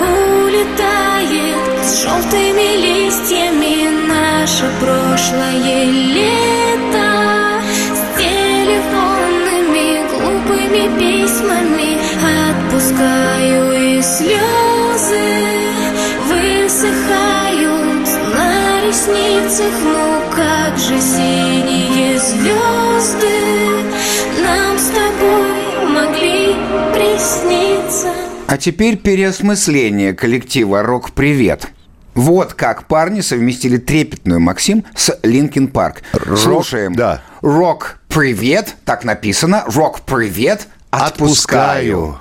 [0.00, 6.29] улетает с желтыми листьями наше прошлое лето
[11.30, 11.96] письмами
[12.50, 15.20] отпускаю и слезы
[16.26, 23.28] высыхают на ресницах, ну как же синие звезды
[24.42, 26.56] нам с тобой могли
[26.92, 28.12] присниться.
[28.48, 31.68] А теперь переосмысление коллектива «Рок-привет».
[32.14, 36.02] Вот как парни совместили трепетную Максим с Linkin Park.
[36.36, 36.96] Слушаем.
[36.96, 37.22] да.
[37.40, 39.62] Рок привет, так написано.
[39.68, 42.18] Рок привет, отпускаю.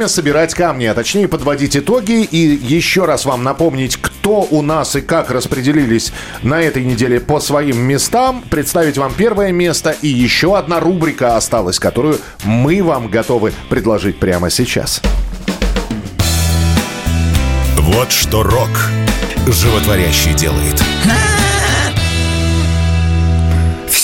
[0.00, 4.96] Время собирать камни, а точнее подводить итоги и еще раз вам напомнить, кто у нас
[4.96, 6.10] и как распределились
[6.42, 11.78] на этой неделе по своим местам, представить вам первое место и еще одна рубрика осталась,
[11.78, 15.02] которую мы вам готовы предложить прямо сейчас.
[17.76, 18.70] Вот что рок
[19.46, 20.82] животворящий делает.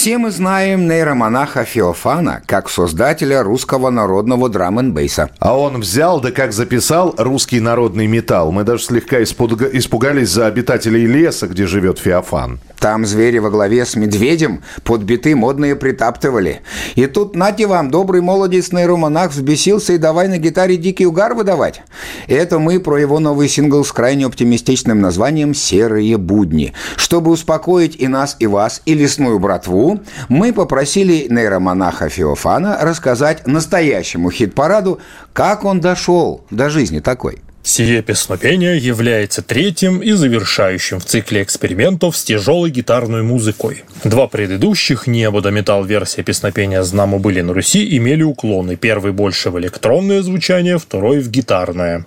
[0.06, 6.20] Все мы знаем нейромонаха Феофана как создателя русского народного драм н бейса А он взял,
[6.20, 8.52] да как записал русский народный металл.
[8.52, 12.60] Мы даже слегка испуга- испугались за обитателей леса, где живет Феофан.
[12.78, 16.60] Там звери во главе с медведем под биты модные притаптывали.
[16.94, 21.82] И тут, нате вам, добрый молодец нейромонах взбесился и давай на гитаре дикий угар выдавать.
[22.26, 26.74] Это мы про его новый сингл с крайне оптимистичным названием «Серые будни».
[26.96, 34.30] Чтобы успокоить и нас, и вас, и лесную братву, мы попросили нейромонаха Феофана рассказать настоящему
[34.30, 35.00] хит-параду,
[35.32, 37.38] как он дошел до жизни такой.
[37.66, 43.82] Сие песнопение является третьим и завершающим в цикле экспериментов с тяжелой гитарной музыкой.
[44.04, 48.76] Два предыдущих «Небо да металл» версия песнопения «Знамо были на Руси» имели уклоны.
[48.76, 52.06] Первый больше в электронное звучание, второй в гитарное.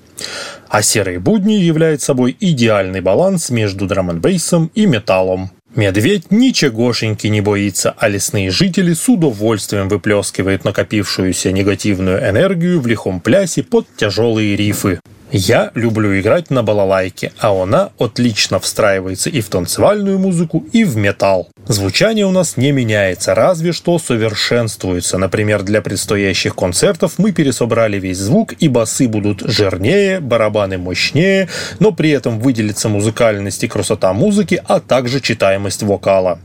[0.70, 5.52] А «Серые будни» является собой идеальный баланс между драм бейсом и металлом.
[5.76, 13.20] Медведь ничегошеньки не боится, а лесные жители с удовольствием выплескивают накопившуюся негативную энергию в лихом
[13.20, 15.02] плясе под тяжелые рифы.
[15.32, 20.98] Я люблю играть на балалайке, а она отлично встраивается и в танцевальную музыку, и в
[20.98, 21.50] металл.
[21.68, 25.20] Звучание у нас не меняется, разве что совершенствуется.
[25.20, 31.48] Например, для предстоящих концертов мы пересобрали весь звук, и басы будут жирнее, барабаны мощнее,
[31.78, 36.40] но при этом выделится музыкальность и красота музыки, а также читаемость вокала.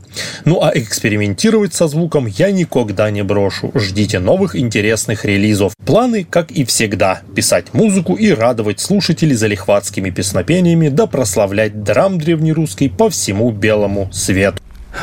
[0.45, 3.71] Ну а экспериментировать со звуком я никогда не брошу.
[3.73, 5.73] Ждите новых интересных релизов.
[5.87, 12.89] Планы, как и всегда, писать музыку и радовать слушателей залихватскими песнопениями, да прославлять драм древнерусский
[12.89, 14.61] по всему белому свету.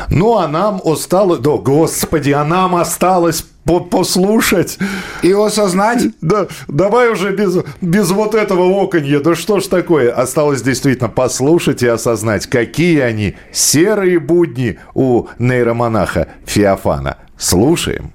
[0.09, 1.41] Ну, а нам осталось...
[1.41, 4.79] Да, господи, а нам осталось по- послушать.
[5.23, 6.03] И осознать?
[6.23, 9.21] Да, давай уже без, без вот этого оконья.
[9.21, 10.13] Да что ж такое?
[10.13, 17.19] Осталось действительно послушать и осознать, какие они серые будни у нейромонаха Феофана.
[17.37, 18.13] Слушаем.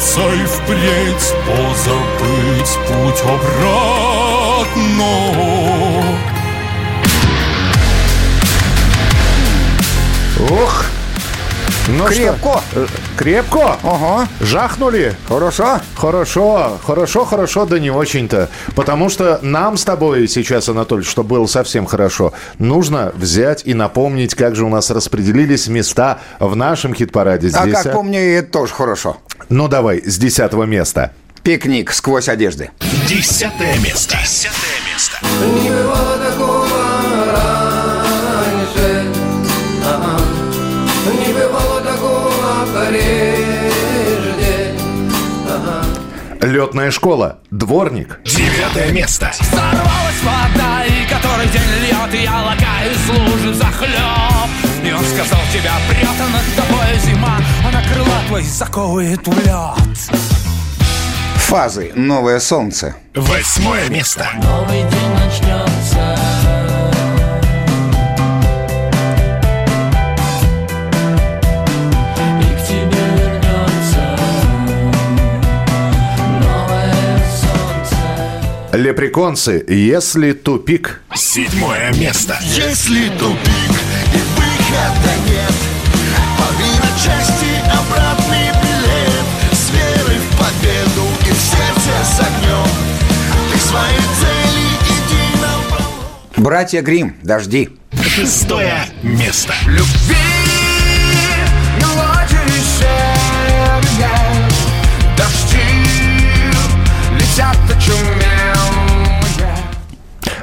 [0.00, 4.70] Вырваться и впредь позабыть путь обратно
[10.50, 10.86] Ох!
[11.88, 12.60] Ну Крепко.
[12.70, 12.80] Что?
[12.80, 12.86] Э,
[13.16, 13.76] Крепко?
[13.82, 14.28] Ага.
[14.40, 15.14] Жахнули?
[15.28, 15.80] Хорошо?
[15.96, 18.48] Хорошо, хорошо, хорошо, да не очень-то.
[18.74, 24.34] Потому что нам с тобой сейчас, Анатолий, что было совсем хорошо, нужно взять и напомнить,
[24.34, 27.48] как же у нас распределились места в нашем хит-параде.
[27.48, 29.16] А Здесь, как помню, и это тоже хорошо.
[29.50, 31.12] Ну давай, с десятого места.
[31.42, 32.70] Пикник сквозь одежды.
[33.08, 34.16] Десятое место.
[34.22, 35.18] Десятое место.
[35.60, 36.68] Не бывало такого
[37.26, 39.06] раньше
[39.84, 40.20] Ага.
[41.26, 44.74] Не бывало такого прежде
[45.48, 46.46] Ага.
[46.46, 47.40] Летная школа.
[47.50, 48.20] Дворник.
[48.24, 49.32] Девятое место.
[49.32, 54.69] Сорвалась вода, и который день льет, я лакаю из лужи захлеб.
[54.82, 59.38] И он сказал, тебя прет, а над тобой зима, а на крыла твои заковывает в
[59.38, 59.90] лед.
[61.36, 61.92] Фазы.
[61.96, 62.94] Новое солнце.
[63.14, 64.28] Восьмое место.
[64.36, 66.16] Новый день начнется
[72.38, 74.16] И к тебе вернется
[76.40, 79.64] Новое солнце Лепреконцы.
[79.68, 81.02] Если тупик.
[81.14, 82.38] Седьмое место.
[82.42, 83.69] Если тупик
[84.70, 85.54] выхода нет
[86.38, 92.68] Порви на части обратный билет С верой в победу и в сердце с огнем
[93.52, 97.16] Ты своей цели иди на Братья Грим.
[97.22, 97.68] Дожди.
[98.02, 99.54] Шестое место.
[99.66, 100.16] Любви
[102.78, 104.10] сердца,
[105.16, 105.66] Дожди
[107.18, 107.56] летят.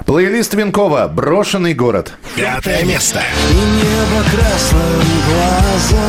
[0.07, 1.09] Плейлист Винкова.
[1.09, 2.13] Брошенный город.
[2.33, 3.21] Пятое место.
[3.51, 5.99] И небо красным глазом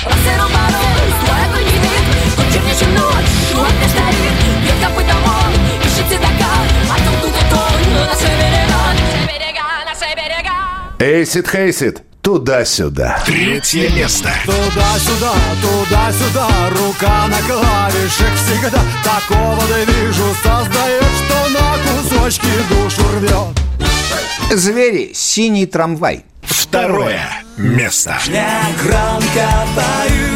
[10.98, 12.02] Эйсид Хейсид.
[12.22, 13.22] Туда-сюда.
[13.24, 14.30] Третье место.
[14.44, 24.58] Туда-сюда, туда-сюда, рука на клавишах всегда Такого да вижу, создает, что на кусочки душу рвет
[24.58, 25.12] Звери.
[25.14, 26.24] Синий трамвай.
[26.42, 27.22] Второе
[27.56, 28.18] место.
[28.26, 30.27] Я громко пою,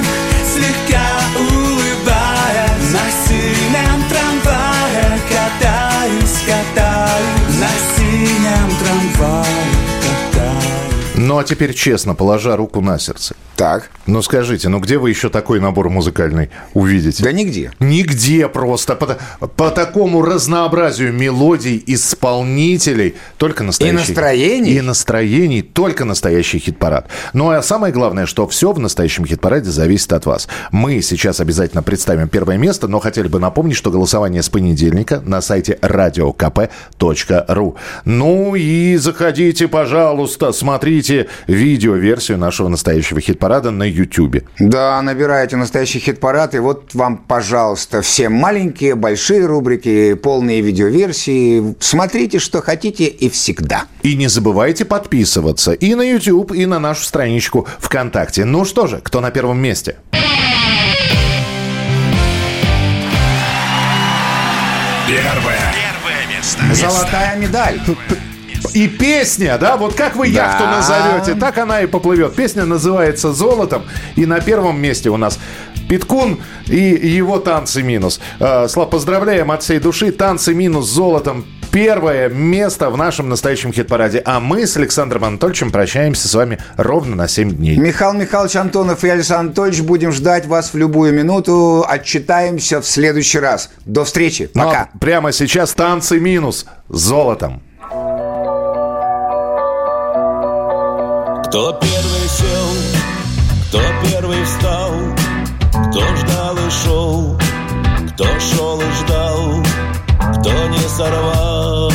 [11.33, 13.35] Ну а теперь честно, положа руку на сердце.
[13.57, 13.91] Так.
[14.07, 17.23] Ну скажите, ну где вы еще такой набор музыкальный увидите?
[17.23, 17.71] Да нигде.
[17.81, 18.97] Нигде просто.
[18.97, 23.15] По, по такому разнообразию мелодий, исполнителей.
[23.39, 23.95] Только настоящий.
[23.95, 24.73] И настроений.
[24.73, 25.63] И настроений.
[25.63, 27.07] Только настоящий хит-парад.
[27.33, 30.49] Ну а самое главное, что все в настоящем хит-параде зависит от вас.
[30.71, 35.41] Мы сейчас обязательно представим первое место, но хотели бы напомнить, что голосование с понедельника на
[35.41, 37.77] сайте radiokp.ru.
[38.05, 44.45] Ну и заходите, пожалуйста, смотрите видео-версию нашего настоящего хит-парада на YouTube.
[44.59, 51.75] Да, набираете настоящий хит-парад, и вот вам, пожалуйста, все маленькие, большие рубрики, полные видеоверсии.
[51.81, 53.85] Смотрите, что хотите, и всегда.
[54.03, 58.45] И не забывайте подписываться и на YouTube, и на нашу страничку ВКонтакте.
[58.45, 59.97] Ну что же, кто на первом месте?
[65.07, 65.75] Первое.
[65.75, 66.75] Первое место.
[66.75, 67.81] Золотая медаль.
[68.75, 70.47] И песня, да, вот как вы Да.
[70.47, 72.35] яхту назовете, так она и поплывет.
[72.35, 73.83] Песня называется «Золотом»,
[74.17, 75.39] и на первом месте у нас
[75.89, 78.21] Питкун и его «Танцы минус».
[78.41, 80.11] Э, Слав, поздравляем от всей души.
[80.13, 81.45] «Танцы минус» золотом.
[81.71, 84.23] Первое место в нашем настоящем хит-параде.
[84.27, 87.77] А мы с Александром Анатольевичем прощаемся с вами ровно на 7 дней.
[87.79, 91.85] Михаил Михайлович Антонов и Александр Анатольевич будем ждать вас в любую минуту.
[91.89, 93.71] Отчитаемся в следующий раз.
[93.87, 94.51] До встречи.
[94.55, 94.89] Ну, а Пока.
[95.01, 97.63] прямо сейчас «Танцы минус» золотом.
[101.53, 102.69] Кто первый сел,
[103.69, 104.91] кто первый встал,
[105.91, 107.39] кто ждал и шел,
[108.15, 109.63] кто шел и ждал,
[110.41, 111.91] кто не сорвал,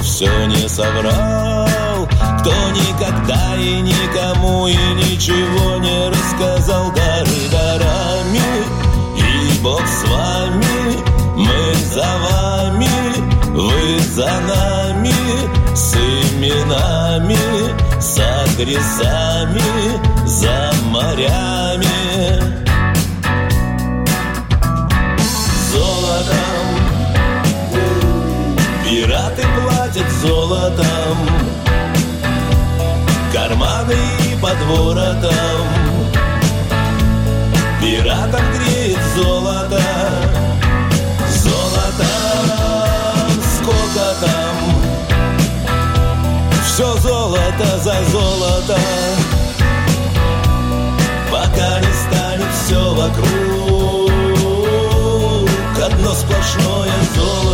[0.00, 2.08] все не соврал,
[2.40, 6.90] кто никогда и никому и ничего не рассказал.
[6.92, 8.40] Дары дарами,
[9.18, 10.96] и Бог с вами,
[11.36, 12.88] мы за вами,
[13.52, 15.12] вы за нами,
[15.74, 17.43] с именами,
[18.54, 19.60] адресами
[20.26, 21.86] за морями.
[25.72, 26.66] Золотом
[28.84, 31.18] пираты платят золотом,
[33.32, 33.96] карманы
[34.30, 35.43] и подворотом.
[56.60, 57.53] 说要做